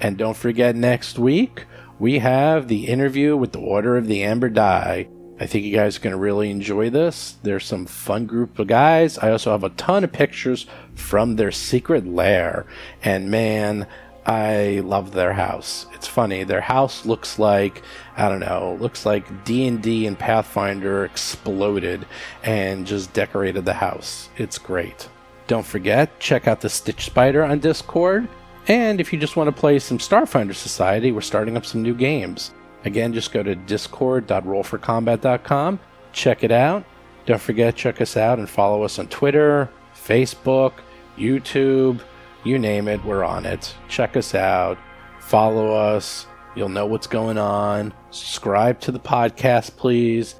[0.00, 1.66] And don't forget, next week,
[1.98, 5.08] we have the interview with the Order of the Amber Die.
[5.42, 7.34] I think you guys are going to really enjoy this.
[7.42, 9.18] There's some fun group of guys.
[9.18, 12.64] I also have a ton of pictures from their secret lair.
[13.02, 13.88] And man,
[14.24, 15.86] I love their house.
[15.94, 16.44] It's funny.
[16.44, 17.82] Their house looks like
[18.16, 22.06] I don't know, looks like D&D and Pathfinder exploded
[22.44, 24.28] and just decorated the house.
[24.36, 25.08] It's great.
[25.48, 28.28] Don't forget, check out the Stitch Spider on Discord.
[28.68, 31.96] And if you just want to play some Starfinder Society, we're starting up some new
[31.96, 32.52] games.
[32.84, 35.80] Again, just go to discord.rollforcombat.com.
[36.12, 36.84] Check it out.
[37.26, 40.72] Don't forget, check us out and follow us on Twitter, Facebook,
[41.16, 42.00] YouTube,
[42.44, 43.74] you name it, we're on it.
[43.88, 44.76] Check us out.
[45.20, 46.26] Follow us.
[46.56, 47.94] You'll know what's going on.
[48.10, 50.34] Subscribe to the podcast, please.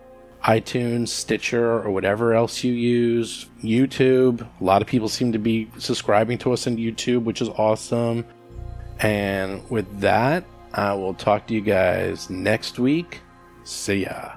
[0.45, 3.47] iTunes, Stitcher, or whatever else you use.
[3.63, 4.47] YouTube.
[4.61, 8.27] A lot of people seem to be subscribing to us on YouTube, which is awesome.
[8.99, 13.21] And with that, I will talk to you guys next week.
[13.65, 14.37] See ya.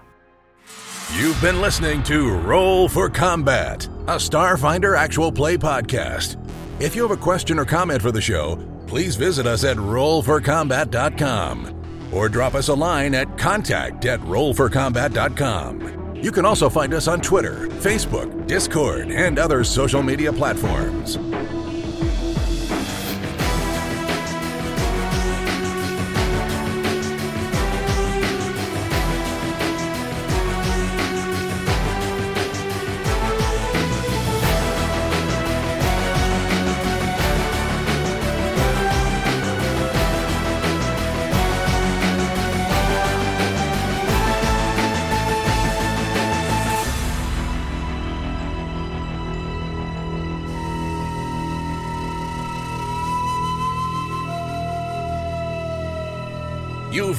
[1.13, 6.41] You've been listening to Roll for Combat, a Starfinder actual play podcast.
[6.81, 8.55] If you have a question or comment for the show,
[8.87, 16.15] please visit us at rollforcombat.com or drop us a line at contact at rollforcombat.com.
[16.15, 21.17] You can also find us on Twitter, Facebook, Discord, and other social media platforms.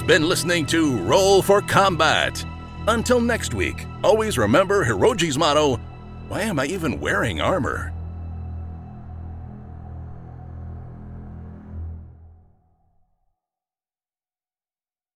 [0.07, 2.45] Been listening to Roll for Combat.
[2.87, 5.79] Until next week, always remember Hiroji's motto
[6.29, 7.93] Why am I even wearing armor?